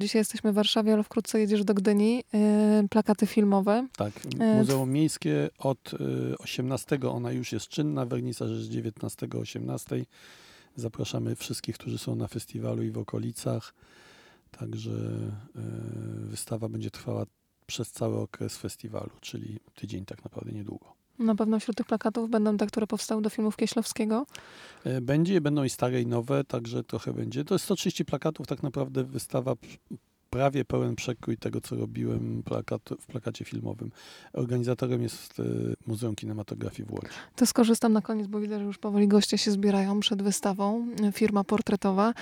Dzisiaj 0.00 0.20
jesteśmy 0.20 0.52
w 0.52 0.54
Warszawie, 0.54 0.92
ale 0.92 1.02
wkrótce 1.02 1.40
jedziesz 1.40 1.64
do 1.64 1.74
Gdyni. 1.74 2.24
Yy, 2.32 2.88
plakaty 2.88 3.26
filmowe. 3.26 3.88
Tak, 3.96 4.12
E, 4.40 4.58
Muzeum 4.58 4.90
Miejskie 4.90 5.50
od 5.58 5.92
y, 5.92 6.38
18 6.38 6.98
ona 7.10 7.32
już 7.32 7.52
jest 7.52 7.68
czynna, 7.68 8.06
wernisaż 8.06 8.50
jest 8.50 8.68
19 8.68 9.26
o 9.34 9.38
18. 9.38 10.04
Zapraszamy 10.76 11.36
wszystkich, 11.36 11.74
którzy 11.78 11.98
są 11.98 12.14
na 12.14 12.28
festiwalu 12.28 12.82
i 12.82 12.90
w 12.90 12.98
okolicach. 12.98 13.74
Także 14.50 14.90
y, 14.90 16.28
wystawa 16.28 16.68
będzie 16.68 16.90
trwała 16.90 17.26
przez 17.66 17.92
cały 17.92 18.16
okres 18.18 18.56
festiwalu, 18.56 19.10
czyli 19.20 19.58
tydzień 19.74 20.04
tak 20.04 20.24
naprawdę 20.24 20.52
niedługo. 20.52 21.00
Na 21.18 21.34
pewno 21.34 21.60
wśród 21.60 21.76
tych 21.76 21.86
plakatów 21.86 22.30
będą 22.30 22.56
te, 22.56 22.66
które 22.66 22.86
powstały 22.86 23.22
do 23.22 23.30
filmów 23.30 23.56
Kieślowskiego. 23.56 24.26
E, 24.84 25.00
Będzie, 25.00 25.40
będą 25.40 25.64
i 25.64 25.70
stare 25.70 26.00
i 26.00 26.06
nowe, 26.06 26.44
także 26.44 26.84
trochę 26.84 27.12
będzie. 27.12 27.44
To 27.44 27.54
jest 27.54 27.64
130 27.64 28.04
plakatów, 28.04 28.46
tak 28.46 28.62
naprawdę 28.62 29.04
wystawa 29.04 29.54
prawie 30.30 30.64
pełen 30.64 30.96
przekrój 30.96 31.36
tego, 31.36 31.60
co 31.60 31.76
robiłem 31.76 32.42
plakat, 32.42 32.82
w 33.00 33.06
plakacie 33.06 33.44
filmowym. 33.44 33.90
Organizatorem 34.32 35.02
jest 35.02 35.40
e, 35.40 35.44
Muzeum 35.86 36.14
Kinematografii 36.14 36.88
w 36.88 36.92
Łodzi. 36.92 37.08
To 37.36 37.46
skorzystam 37.46 37.92
na 37.92 38.02
koniec, 38.02 38.26
bo 38.26 38.40
widzę, 38.40 38.58
że 38.58 38.64
już 38.64 38.78
powoli 38.78 39.08
goście 39.08 39.38
się 39.38 39.50
zbierają 39.50 40.00
przed 40.00 40.22
wystawą. 40.22 40.86
Yy, 41.02 41.12
Firma 41.12 41.44
portretowa. 41.44 42.14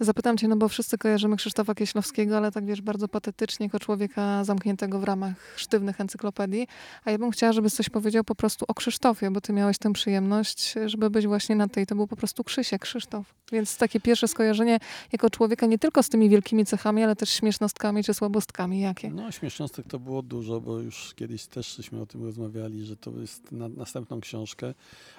Zapytam 0.00 0.36
cię, 0.36 0.48
no 0.48 0.56
bo 0.56 0.68
wszyscy 0.68 0.98
kojarzymy 0.98 1.36
Krzysztofa 1.36 1.74
Kieślowskiego, 1.74 2.36
ale 2.36 2.52
tak 2.52 2.66
wiesz, 2.66 2.82
bardzo 2.82 3.08
patetycznie, 3.08 3.66
jako 3.66 3.78
człowieka 3.78 4.44
zamkniętego 4.44 4.98
w 5.00 5.04
ramach 5.04 5.34
sztywnych 5.56 6.00
encyklopedii. 6.00 6.68
A 7.04 7.10
ja 7.10 7.18
bym 7.18 7.30
chciała, 7.30 7.52
żebyś 7.52 7.72
coś 7.72 7.88
powiedział 7.88 8.24
po 8.24 8.34
prostu 8.34 8.64
o 8.68 8.74
Krzysztofie, 8.74 9.30
bo 9.30 9.40
ty 9.40 9.52
miałeś 9.52 9.78
tę 9.78 9.92
przyjemność, 9.92 10.74
żeby 10.86 11.10
być 11.10 11.26
właśnie 11.26 11.56
na 11.56 11.68
tej. 11.68 11.86
To 11.86 11.94
był 11.94 12.06
po 12.06 12.16
prostu 12.16 12.44
Krzysiek, 12.44 12.82
Krzysztof. 12.82 13.34
Więc 13.52 13.76
takie 13.76 14.00
pierwsze 14.00 14.28
skojarzenie 14.28 14.78
jako 15.12 15.30
człowieka 15.30 15.66
nie 15.66 15.78
tylko 15.78 16.02
z 16.02 16.08
tymi 16.08 16.28
wielkimi 16.28 16.66
cechami, 16.66 17.02
ale 17.02 17.16
też 17.16 17.30
śmiesznostkami 17.56 18.04
czy 18.04 18.14
słabostkami. 18.14 18.80
Jakie? 18.80 19.10
No, 19.10 19.32
śmiesznostek 19.32 19.86
to 19.86 19.98
było 19.98 20.22
dużo, 20.22 20.60
bo 20.60 20.78
już 20.78 21.14
kiedyś 21.14 21.46
też 21.46 21.76
żeśmy 21.76 22.00
o 22.00 22.06
tym 22.06 22.24
rozmawiali, 22.24 22.84
że 22.84 22.96
to 22.96 23.10
jest 23.20 23.52
na 23.52 23.68
następną 23.68 24.20
książkę. 24.20 24.74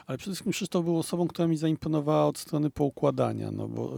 Ale 0.08 0.17
przede 0.17 0.32
wszystkim 0.32 0.52
Krzysztof 0.52 0.86
był 0.86 0.97
osobą, 0.97 1.28
która 1.28 1.47
mi 1.47 1.58
zaimponowała 1.58 2.26
od 2.26 2.38
strony 2.38 2.69
poukładania, 2.69 3.52
no 3.52 3.67
bo 3.67 3.93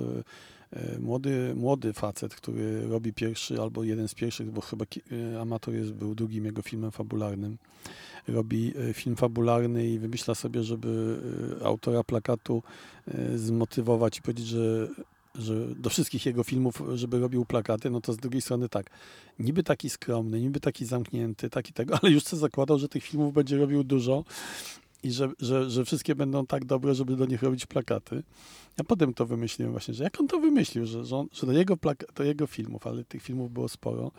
e, 0.73 0.99
młody, 0.99 1.53
młody 1.55 1.93
facet, 1.93 2.35
który 2.35 2.87
robi 2.87 3.13
pierwszy 3.13 3.61
albo 3.61 3.83
jeden 3.83 4.07
z 4.07 4.15
pierwszych, 4.15 4.51
bo 4.51 4.61
chyba 4.61 4.85
e, 5.35 5.41
Amator 5.41 5.73
jest, 5.73 5.91
był 5.91 6.15
drugim 6.15 6.45
jego 6.45 6.61
filmem 6.61 6.91
fabularnym. 6.91 7.57
Robi 8.27 8.73
e, 8.89 8.93
film 8.93 9.15
fabularny 9.15 9.87
i 9.87 9.99
wymyśla 9.99 10.35
sobie, 10.35 10.63
żeby 10.63 11.19
e, 11.61 11.65
autora 11.65 12.03
plakatu 12.03 12.63
e, 13.07 13.37
zmotywować 13.37 14.17
i 14.17 14.21
powiedzieć, 14.21 14.47
że 14.47 14.87
że 15.39 15.75
do 15.75 15.89
wszystkich 15.89 16.25
jego 16.25 16.43
filmów, 16.43 16.83
żeby 16.95 17.19
robił 17.19 17.45
plakaty, 17.45 17.89
no 17.89 18.01
to 18.01 18.13
z 18.13 18.17
drugiej 18.17 18.41
strony 18.41 18.69
tak, 18.69 18.89
niby 19.39 19.63
taki 19.63 19.89
skromny, 19.89 20.41
niby 20.41 20.59
taki 20.59 20.85
zamknięty, 20.85 21.49
taki 21.49 21.73
tego, 21.73 21.99
ale 22.01 22.11
już 22.11 22.23
sobie 22.23 22.39
zakładał, 22.39 22.79
że 22.79 22.89
tych 22.89 23.03
filmów 23.03 23.33
będzie 23.33 23.57
robił 23.57 23.83
dużo 23.83 24.23
i 25.03 25.11
że, 25.11 25.29
że, 25.39 25.69
że 25.69 25.85
wszystkie 25.85 26.15
będą 26.15 26.45
tak 26.45 26.65
dobre, 26.65 26.95
żeby 26.95 27.15
do 27.15 27.25
nich 27.25 27.43
robić 27.43 27.65
plakaty. 27.65 28.23
Ja 28.77 28.83
potem 28.83 29.13
to 29.13 29.25
wymyśliłem 29.25 29.71
właśnie, 29.71 29.93
że 29.93 30.03
jak 30.03 30.19
on 30.19 30.27
to 30.27 30.39
wymyślił, 30.39 30.85
że, 30.85 31.05
że, 31.05 31.15
on, 31.15 31.27
że 31.33 31.47
do, 31.47 31.53
jego 31.53 31.75
plaka- 31.75 32.13
do 32.15 32.23
jego 32.23 32.47
filmów, 32.47 32.87
ale 32.87 33.03
tych 33.03 33.23
filmów 33.23 33.51
było 33.51 33.69
sporo. 33.69 34.11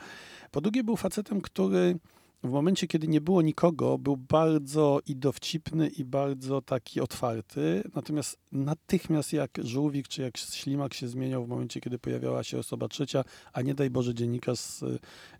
Po 0.50 0.60
drugie 0.60 0.84
był 0.84 0.96
facetem, 0.96 1.40
który 1.40 1.98
w 2.42 2.50
momencie, 2.50 2.86
kiedy 2.86 3.08
nie 3.08 3.20
było 3.20 3.42
nikogo, 3.42 3.98
był 3.98 4.16
bardzo 4.16 5.00
i 5.06 5.16
dowcipny, 5.16 5.88
i 5.88 6.04
bardzo 6.04 6.62
taki 6.62 7.00
otwarty. 7.00 7.82
Natomiast 7.94 8.38
natychmiast 8.52 9.32
jak 9.32 9.50
żółwik 9.62 10.08
czy 10.08 10.22
jak 10.22 10.36
ślimak 10.36 10.94
się 10.94 11.08
zmieniał 11.08 11.44
w 11.44 11.48
momencie, 11.48 11.80
kiedy 11.80 11.98
pojawiała 11.98 12.44
się 12.44 12.58
osoba 12.58 12.88
trzecia, 12.88 13.24
a 13.52 13.62
nie 13.62 13.74
daj 13.74 13.90
Boże 13.90 14.14
dziennikarz 14.14 14.58
z 14.58 14.84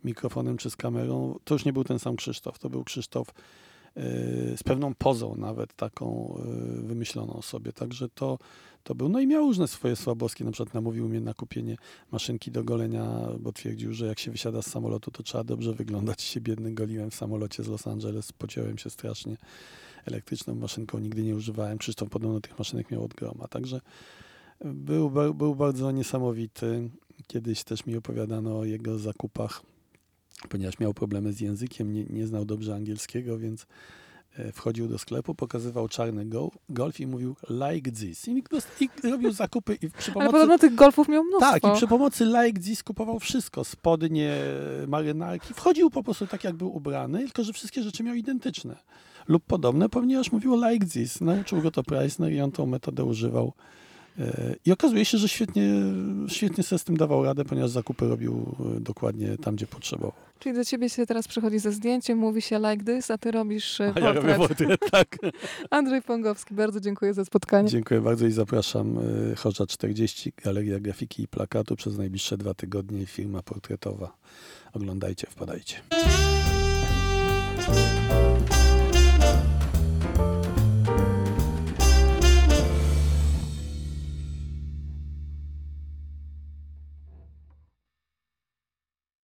mikrofonem 0.05 0.57
czy 0.57 0.71
z 0.71 0.77
kamerą, 0.77 1.39
to 1.45 1.55
już 1.55 1.65
nie 1.65 1.73
był 1.73 1.85
ten 1.85 1.99
sam 1.99 2.17
Krzysztof. 2.17 2.59
To 2.59 2.71
był 2.71 2.85
Krzysztof 2.85 3.29
z 4.57 4.63
pewną 4.63 4.95
pozą 4.95 5.35
nawet 5.37 5.75
taką 5.75 6.39
y, 6.79 6.83
wymyśloną 6.83 7.43
sobie. 7.43 7.73
Także 7.73 8.09
to, 8.09 8.39
to 8.85 8.95
był. 8.95 9.09
No 9.09 9.21
i 9.21 9.27
miał 9.27 9.47
różne 9.47 9.69
swoje 9.69 9.97
słabostki. 9.97 10.45
Na 10.45 10.51
przykład 10.51 10.75
namówił 10.75 11.09
mnie 11.09 11.21
na 11.21 11.35
kupienie 11.35 11.77
maszynki 12.11 12.51
do 12.51 12.65
golenia, 12.65 13.29
bo 13.41 13.53
twierdził, 13.53 13.93
że 13.93 14.07
jak 14.07 14.19
się 14.19 14.31
wysiada 14.31 14.63
z 14.63 14.67
samolotu, 14.67 15.11
to 15.11 15.23
trzeba 15.23 15.45
dobrze 15.45 15.75
wyglądać. 15.75 16.23
Się 16.23 16.41
biedny 16.41 16.75
goliłem 16.75 17.11
w 17.11 17.15
samolocie 17.15 17.63
z 17.63 17.69
Los 17.69 17.87
Angeles, 17.87 18.33
pociąłem 18.33 18.79
się 18.79 18.91
strasznie. 18.91 19.37
Elektryczną 20.05 20.55
maszynką 20.55 20.99
nigdy 20.99 21.23
nie 21.23 21.37
używałem. 21.37 21.79
Krzysztof 21.79 22.09
podobno 22.09 22.41
tych 22.41 22.59
maszynek 22.59 22.91
miał 22.91 23.05
od 23.05 23.15
groma. 23.15 23.49
Także 23.49 23.81
był, 24.65 25.11
był 25.35 25.55
bardzo 25.55 25.91
niesamowity. 25.91 26.91
Kiedyś 27.27 27.65
też 27.65 27.87
mi 27.87 27.97
opowiadano 27.97 28.59
o 28.59 28.65
jego 28.65 28.99
zakupach, 28.99 29.63
ponieważ 30.49 30.79
miał 30.79 30.95
problemy 30.95 31.33
z 31.33 31.41
językiem, 31.41 31.93
nie, 31.93 32.05
nie 32.05 32.27
znał 32.27 32.45
dobrze 32.45 32.75
angielskiego, 32.75 33.39
więc 33.39 33.67
e, 34.39 34.53
wchodził 34.53 34.89
do 34.89 34.99
sklepu, 34.99 35.35
pokazywał 35.35 35.89
czarny 35.89 36.27
go, 36.27 36.51
golf 36.69 37.01
i 37.01 37.07
mówił 37.07 37.37
like 37.51 37.93
this. 37.93 38.29
I, 38.29 38.43
i 39.07 39.11
robił 39.11 39.33
zakupy 39.33 39.75
i 39.75 39.91
przy 39.91 40.11
Ale 40.11 40.15
pomocy... 40.15 40.33
podobno 40.33 40.59
tych 40.59 40.75
golfów 40.75 41.09
miał 41.09 41.25
mnóstwo. 41.25 41.53
Tak, 41.53 41.73
i 41.73 41.77
przy 41.77 41.87
pomocy 41.87 42.25
like 42.25 42.61
this 42.61 42.83
kupował 42.83 43.19
wszystko. 43.19 43.65
Spodnie, 43.65 44.37
marynarki. 44.89 45.55
Wchodził 45.55 45.91
po 45.91 46.03
prostu 46.03 46.27
tak, 46.27 46.45
jak 46.45 46.55
był 46.55 46.77
ubrany, 46.77 47.19
tylko 47.19 47.45
że 47.45 47.53
wszystkie 47.53 47.83
rzeczy 47.83 48.03
miał 48.03 48.15
identyczne. 48.15 48.77
Lub 49.29 49.45
podobne, 49.45 49.89
ponieważ 49.89 50.33
mówił 50.33 50.65
like 50.69 50.87
this. 50.87 51.21
Nauczył 51.21 51.63
go 51.63 51.71
to 51.71 51.83
Preissner 51.83 52.33
i 52.33 52.41
on 52.41 52.53
tą 52.53 52.67
metodę 52.67 53.05
używał. 53.05 53.53
E, 54.19 54.55
I 54.67 54.73
okazuje 54.73 55.05
się, 55.05 55.19
że 55.19 55.29
świetnie, 55.29 55.63
świetnie 56.29 56.65
sobie 56.65 56.79
z 56.79 56.85
tym 56.85 56.97
dawał 56.97 57.25
radę, 57.25 57.45
ponieważ 57.45 57.71
zakupy 57.71 58.09
robił 58.09 58.57
e, 58.77 58.81
dokładnie 58.81 59.37
tam, 59.39 59.57
gdzie 59.57 59.67
potrzebował. 59.67 60.13
Czyli 60.39 60.55
do 60.55 60.65
ciebie 60.65 60.91
się 60.91 61.07
teraz 61.07 61.29
przychodzi 61.29 61.59
ze 61.59 61.73
zdjęciem, 61.73 62.19
mówi 62.19 62.43
się 62.43 62.59
like 62.59 62.85
this, 62.95 63.11
a 63.11 63.19
ty 63.19 63.31
robisz 63.31 63.81
e, 63.81 63.93
A 63.97 64.01
ja 64.01 64.13
robię 64.13 64.35
portret. 64.35 64.69
portret, 64.81 64.91
tak. 64.91 65.19
Andrzej 65.71 66.03
Pongowski, 66.03 66.55
bardzo 66.55 66.81
dziękuję 66.81 67.15
za 67.15 67.25
spotkanie. 67.25 67.69
Dziękuję 67.69 68.01
bardzo 68.01 68.27
i 68.27 68.33
zapraszam. 68.33 68.99
Chorza 69.37 69.67
40, 69.67 70.33
Galeria 70.45 70.81
Grafiki 70.81 71.23
i 71.23 71.29
Plakatu 71.29 71.77
przez 71.77 71.99
najbliższe 71.99 72.37
dwa 72.37 72.55
tygodnie. 72.55 73.07
Firma 73.07 73.43
portretowa. 73.43 74.13
Oglądajcie, 74.73 75.27
wpadajcie. 75.31 75.77